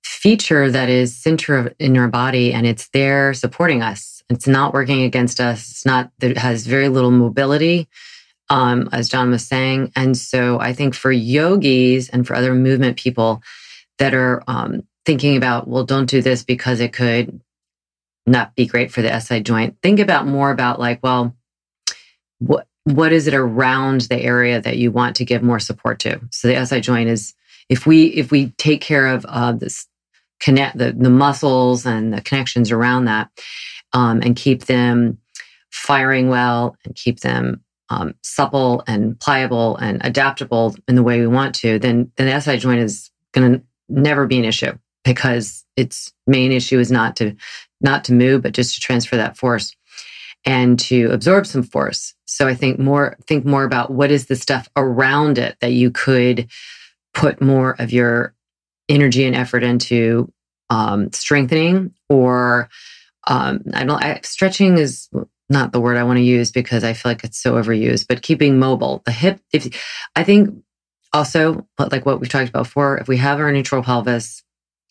feature 0.03 0.69
that 0.69 0.89
is 0.89 1.15
center 1.15 1.73
in 1.79 1.97
our 1.97 2.07
body 2.07 2.53
and 2.53 2.65
it's 2.65 2.89
there 2.89 3.33
supporting 3.33 3.81
us. 3.81 4.23
It's 4.29 4.47
not 4.47 4.73
working 4.73 5.03
against 5.03 5.39
us. 5.39 5.69
It's 5.71 5.85
not 5.85 6.11
that 6.19 6.31
it 6.31 6.37
has 6.37 6.65
very 6.65 6.89
little 6.89 7.11
mobility, 7.11 7.87
um, 8.49 8.89
as 8.91 9.09
John 9.09 9.29
was 9.29 9.45
saying. 9.45 9.91
And 9.95 10.17
so 10.17 10.59
I 10.59 10.73
think 10.73 10.93
for 10.93 11.11
yogis 11.11 12.09
and 12.09 12.25
for 12.25 12.35
other 12.35 12.53
movement 12.53 12.97
people 12.97 13.41
that 13.97 14.13
are 14.13 14.43
um, 14.47 14.83
thinking 15.05 15.37
about, 15.37 15.67
well, 15.67 15.83
don't 15.83 16.09
do 16.09 16.21
this 16.21 16.43
because 16.43 16.79
it 16.79 16.93
could 16.93 17.41
not 18.25 18.55
be 18.55 18.65
great 18.65 18.91
for 18.91 19.01
the 19.01 19.19
SI 19.19 19.41
joint. 19.41 19.77
Think 19.81 19.99
about 19.99 20.27
more 20.27 20.51
about 20.51 20.79
like, 20.79 20.99
well, 21.03 21.35
what 22.39 22.67
what 22.85 23.13
is 23.13 23.27
it 23.27 23.35
around 23.35 24.01
the 24.01 24.19
area 24.19 24.59
that 24.59 24.77
you 24.77 24.91
want 24.91 25.15
to 25.17 25.25
give 25.25 25.43
more 25.43 25.59
support 25.59 25.99
to? 25.99 26.19
So 26.31 26.47
the 26.47 26.65
SI 26.65 26.81
joint 26.81 27.09
is 27.09 27.35
if 27.69 27.85
we 27.85 28.07
if 28.07 28.31
we 28.31 28.49
take 28.57 28.81
care 28.81 29.07
of 29.07 29.25
uh, 29.27 29.51
this 29.53 29.87
connect 30.41 30.77
the, 30.77 30.91
the 30.91 31.09
muscles 31.09 31.85
and 31.85 32.13
the 32.13 32.21
connections 32.21 32.71
around 32.71 33.05
that 33.05 33.29
um, 33.93 34.21
and 34.21 34.35
keep 34.35 34.65
them 34.65 35.17
firing 35.69 36.29
well 36.29 36.75
and 36.83 36.95
keep 36.95 37.21
them 37.21 37.61
um, 37.89 38.15
supple 38.23 38.83
and 38.87 39.19
pliable 39.19 39.75
and 39.77 40.01
adaptable 40.03 40.75
in 40.87 40.95
the 40.95 41.03
way 41.03 41.19
we 41.19 41.27
want 41.27 41.53
to, 41.55 41.77
then, 41.77 42.11
then 42.15 42.27
the 42.27 42.39
SI 42.39 42.57
joint 42.57 42.79
is 42.79 43.11
going 43.33 43.51
to 43.51 43.61
never 43.89 44.25
be 44.25 44.39
an 44.39 44.45
issue 44.45 44.71
because 45.03 45.65
its 45.75 46.13
main 46.27 46.51
issue 46.51 46.79
is 46.79 46.91
not 46.91 47.15
to 47.17 47.35
not 47.81 48.03
to 48.05 48.13
move, 48.13 48.43
but 48.43 48.53
just 48.53 48.75
to 48.75 48.81
transfer 48.81 49.17
that 49.17 49.35
force 49.37 49.75
and 50.45 50.79
to 50.79 51.07
absorb 51.11 51.47
some 51.47 51.63
force. 51.63 52.13
So 52.25 52.47
I 52.47 52.53
think 52.53 52.79
more 52.79 53.17
think 53.27 53.45
more 53.45 53.63
about 53.63 53.91
what 53.91 54.11
is 54.11 54.27
the 54.27 54.35
stuff 54.35 54.69
around 54.75 55.37
it 55.37 55.57
that 55.61 55.73
you 55.73 55.91
could 55.91 56.47
put 57.13 57.41
more 57.41 57.75
of 57.79 57.91
your 57.91 58.33
energy 58.91 59.25
and 59.25 59.35
effort 59.35 59.63
into 59.63 60.31
um, 60.69 61.11
strengthening 61.13 61.93
or 62.09 62.69
um, 63.27 63.61
I 63.73 63.83
don't 63.83 64.03
I, 64.03 64.19
stretching 64.23 64.77
is 64.77 65.09
not 65.49 65.71
the 65.71 65.79
word 65.79 65.97
I 65.97 66.03
want 66.03 66.17
to 66.17 66.23
use 66.23 66.51
because 66.51 66.83
I 66.83 66.93
feel 66.93 67.11
like 67.11 67.23
it's 67.23 67.41
so 67.41 67.55
overused, 67.55 68.07
but 68.07 68.21
keeping 68.21 68.57
mobile. 68.57 69.01
The 69.05 69.11
hip, 69.11 69.39
if 69.53 69.67
I 70.15 70.23
think 70.23 70.49
also 71.13 71.67
like 71.77 72.05
what 72.05 72.19
we've 72.19 72.29
talked 72.29 72.49
about 72.49 72.63
before, 72.63 72.97
if 72.97 73.07
we 73.07 73.17
have 73.17 73.39
our 73.39 73.51
neutral 73.51 73.83
pelvis, 73.83 74.43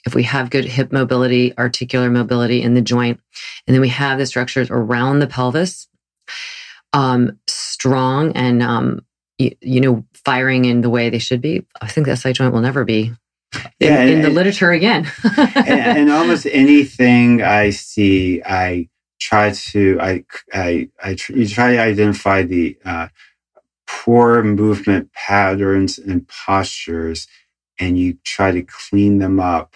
if 0.07 0.15
we 0.15 0.23
have 0.25 0.51
good 0.51 0.65
hip 0.65 0.93
mobility, 0.93 1.57
articular 1.59 2.11
mobility 2.11 2.63
in 2.63 2.75
the 2.75 2.83
joint, 2.83 3.21
and 3.67 3.75
then 3.75 3.81
we 3.81 3.89
have 3.89 4.19
the 4.19 4.27
structures 4.27 4.71
around 4.71 5.19
the 5.19 5.27
pelvis, 5.27 5.89
um, 6.93 7.39
strong 7.47 8.33
and 8.33 8.63
um, 8.63 9.01
you, 9.39 9.53
you 9.61 9.81
know 9.81 10.05
firing 10.15 10.67
in 10.67 10.83
the 10.83 10.91
way 10.91 11.11
they 11.11 11.19
should 11.19 11.41
be, 11.41 11.67
I 11.81 11.89
think 11.89 12.07
the 12.07 12.17
SI 12.17 12.33
joint 12.33 12.53
will 12.53 12.61
never 12.61 12.85
be 12.85 13.13
yeah, 13.79 14.03
in, 14.03 14.09
in 14.09 14.23
the 14.23 14.31
literature 14.31 14.71
again. 14.71 15.11
and, 15.37 15.69
and, 15.69 16.11
almost 16.11 16.47
anything 16.47 17.43
I 17.43 17.71
see, 17.71 18.43
I 18.45 18.89
try 19.19 19.51
to 19.51 19.99
I 20.01 20.25
I 20.53 20.89
I 21.03 21.17
you 21.29 21.49
try 21.49 21.73
to 21.73 21.79
identify 21.79 22.43
the 22.43 22.77
uh, 22.85 23.09
poor 23.87 24.43
movement 24.43 25.13
patterns 25.13 25.99
and 25.99 26.27
postures, 26.29 27.27
and 27.79 27.99
you 27.99 28.19
try 28.25 28.53
to 28.53 28.63
clean 28.63 29.19
them 29.19 29.41
up. 29.41 29.75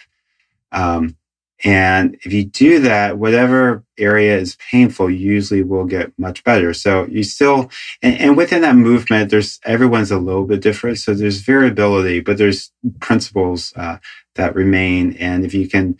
Um, 0.72 1.16
and 1.62 2.16
if 2.22 2.32
you 2.32 2.44
do 2.44 2.80
that, 2.80 3.18
whatever 3.18 3.84
area 3.96 4.36
is 4.36 4.57
painful 4.70 5.09
usually 5.09 5.62
will 5.62 5.84
get 5.84 6.12
much 6.18 6.42
better. 6.42 6.74
So 6.74 7.07
you 7.07 7.22
still, 7.22 7.70
and, 8.02 8.18
and, 8.18 8.36
within 8.36 8.62
that 8.62 8.74
movement, 8.74 9.30
there's 9.30 9.61
everyone's 9.64 10.11
a 10.11 10.18
little 10.18 10.44
bit 10.44 10.61
different. 10.61 10.98
So 10.98 11.14
there's 11.14 11.40
variability, 11.40 12.20
but 12.20 12.38
there's 12.38 12.72
principles 13.00 13.72
uh, 13.76 13.98
that 14.34 14.57
remain. 14.57 15.16
And 15.16 15.44
if 15.44 15.55
you 15.55 15.68
can 15.68 15.96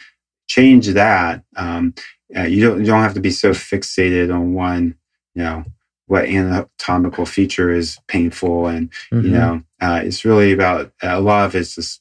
change 0.49 0.89
that, 0.89 1.45
um, 1.57 1.95
uh, 2.37 2.43
you 2.43 2.67
don't 2.67 2.81
you 2.81 2.87
don't 2.87 3.03
have 3.03 3.15
to 3.15 3.21
be 3.21 3.31
so 3.31 3.51
fixated 3.51 4.35
on 4.35 4.55
one, 4.55 4.97
you 5.35 5.43
know, 5.45 5.65
what 6.07 6.25
anatomical 6.25 7.27
feature 7.27 7.71
is 7.71 7.99
painful, 8.09 8.67
and 8.67 8.91
mm-hmm. 9.13 9.27
you 9.27 9.31
know, 9.31 9.63
uh, 9.81 10.01
it's 10.03 10.25
really 10.25 10.53
about 10.53 10.93
a 11.03 11.21
lot 11.21 11.47
of 11.47 11.55
it's 11.55 11.77
just 11.77 12.01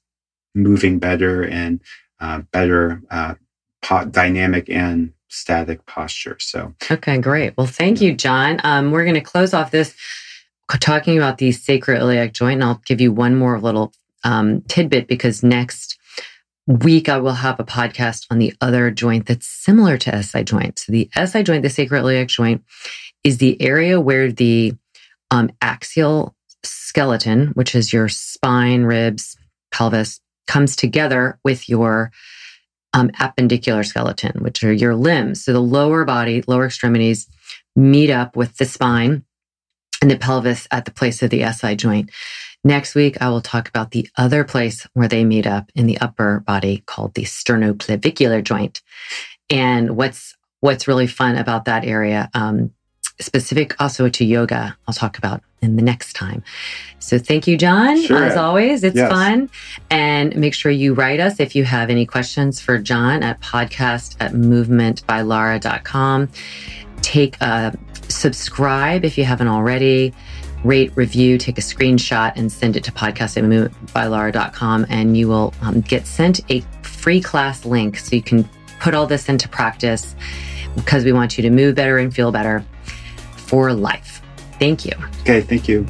moving 0.55 0.97
better 0.99 1.43
and 1.43 1.81
uh, 2.19 2.39
better 2.51 3.01
uh, 3.11 3.35
po- 3.83 4.05
dynamic 4.05 4.69
and 4.69 5.13
static 5.27 5.85
posture. 5.85 6.37
So, 6.39 6.73
okay, 6.89 7.17
great. 7.17 7.55
Well, 7.57 7.67
thank 7.67 8.01
you, 8.01 8.13
John. 8.13 8.59
Um, 8.63 8.91
we're 8.91 9.03
going 9.03 9.15
to 9.15 9.21
close 9.21 9.53
off 9.53 9.71
this 9.71 9.95
talking 10.79 11.17
about 11.17 11.37
the 11.37 11.49
sacroiliac 11.49 12.33
joint, 12.33 12.61
and 12.61 12.63
I'll 12.63 12.81
give 12.85 13.01
you 13.01 13.11
one 13.11 13.35
more 13.35 13.59
little 13.59 13.93
um, 14.23 14.61
tidbit 14.61 15.07
because 15.07 15.43
next 15.43 15.97
week 16.65 17.09
I 17.09 17.17
will 17.17 17.33
have 17.33 17.59
a 17.59 17.65
podcast 17.65 18.25
on 18.31 18.39
the 18.39 18.53
other 18.61 18.89
joint 18.89 19.25
that's 19.25 19.45
similar 19.45 19.97
to 19.99 20.23
SI 20.23 20.43
joint. 20.43 20.79
So, 20.79 20.91
the 20.91 21.09
SI 21.13 21.43
joint, 21.43 21.63
the 21.63 21.69
sacroiliac 21.69 22.27
joint, 22.27 22.63
is 23.23 23.37
the 23.37 23.61
area 23.61 23.99
where 23.99 24.31
the 24.31 24.73
um, 25.31 25.51
axial 25.61 26.35
skeleton, 26.63 27.47
which 27.49 27.75
is 27.75 27.91
your 27.91 28.07
spine, 28.07 28.83
ribs, 28.83 29.35
pelvis, 29.71 30.21
comes 30.47 30.75
together 30.75 31.39
with 31.43 31.67
your 31.67 32.11
um, 32.93 33.09
appendicular 33.19 33.83
skeleton, 33.83 34.43
which 34.43 34.63
are 34.63 34.73
your 34.73 34.95
limbs. 34.95 35.43
So 35.43 35.53
the 35.53 35.59
lower 35.59 36.05
body, 36.05 36.43
lower 36.47 36.65
extremities 36.65 37.27
meet 37.75 38.09
up 38.09 38.35
with 38.35 38.57
the 38.57 38.65
spine 38.65 39.23
and 40.01 40.11
the 40.11 40.17
pelvis 40.17 40.67
at 40.71 40.85
the 40.85 40.91
place 40.91 41.23
of 41.23 41.29
the 41.29 41.43
SI 41.51 41.75
joint. 41.75 42.11
Next 42.63 42.95
week, 42.95 43.21
I 43.21 43.29
will 43.29 43.41
talk 43.41 43.67
about 43.67 43.91
the 43.91 44.07
other 44.17 44.43
place 44.43 44.87
where 44.93 45.07
they 45.07 45.25
meet 45.25 45.45
up 45.45 45.69
in 45.75 45.85
the 45.85 45.97
upper 45.99 46.39
body 46.41 46.83
called 46.85 47.13
the 47.13 47.23
sternoclavicular 47.23 48.43
joint. 48.43 48.81
And 49.49 49.97
what's 49.97 50.35
what's 50.61 50.87
really 50.87 51.07
fun 51.07 51.35
about 51.35 51.65
that 51.65 51.83
area, 51.83 52.29
um, 52.33 52.71
specific 53.19 53.79
also 53.79 54.09
to 54.09 54.25
yoga, 54.25 54.75
I'll 54.87 54.93
talk 54.93 55.17
about 55.17 55.41
in 55.61 55.75
the 55.77 55.81
next 55.81 56.13
time. 56.13 56.43
So 56.99 57.17
thank 57.17 57.47
you, 57.47 57.57
John. 57.57 58.01
Sure. 58.01 58.23
As 58.23 58.35
always, 58.35 58.83
it's 58.83 58.95
yes. 58.95 59.09
fun. 59.09 59.49
And 59.89 60.35
make 60.35 60.53
sure 60.53 60.71
you 60.71 60.93
write 60.93 61.19
us 61.19 61.39
if 61.39 61.55
you 61.55 61.63
have 61.63 61.89
any 61.89 62.05
questions 62.05 62.59
for 62.59 62.77
John 62.77 63.23
at 63.23 63.39
podcast 63.41 64.17
at 64.19 64.33
movementbylara.com. 64.33 66.29
Take 67.01 67.39
a 67.41 67.77
subscribe 68.09 69.05
if 69.05 69.17
you 69.17 69.23
haven't 69.23 69.47
already. 69.47 70.13
Rate, 70.63 70.95
review, 70.95 71.37
take 71.37 71.57
a 71.57 71.61
screenshot 71.61 72.31
and 72.37 72.49
send 72.49 72.77
it 72.77 72.85
to 72.85 72.91
podcast 72.91 73.37
at 73.37 73.43
movementbylara.com 73.43 74.85
and 74.89 75.17
you 75.17 75.27
will 75.27 75.53
um, 75.61 75.81
get 75.81 76.07
sent 76.07 76.39
a 76.49 76.61
free 76.83 77.21
class 77.21 77.65
link 77.65 77.97
so 77.97 78.15
you 78.15 78.21
can 78.21 78.47
put 78.79 78.93
all 78.93 79.05
this 79.05 79.27
into 79.27 79.49
practice 79.49 80.15
because 80.75 81.03
we 81.03 81.11
want 81.11 81.37
you 81.37 81.41
to 81.41 81.49
move 81.49 81.75
better 81.75 81.97
and 81.97 82.15
feel 82.15 82.31
better 82.31 82.63
for 83.53 83.71
life. 83.71 84.19
Thank 84.57 84.83
you. 84.83 84.93
Okay, 85.21 85.41
thank 85.41 85.67
you. 85.67 85.85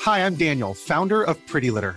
Hi, 0.00 0.24
I'm 0.24 0.36
Daniel, 0.36 0.72
founder 0.72 1.22
of 1.22 1.36
Pretty 1.46 1.70
Litter. 1.70 1.96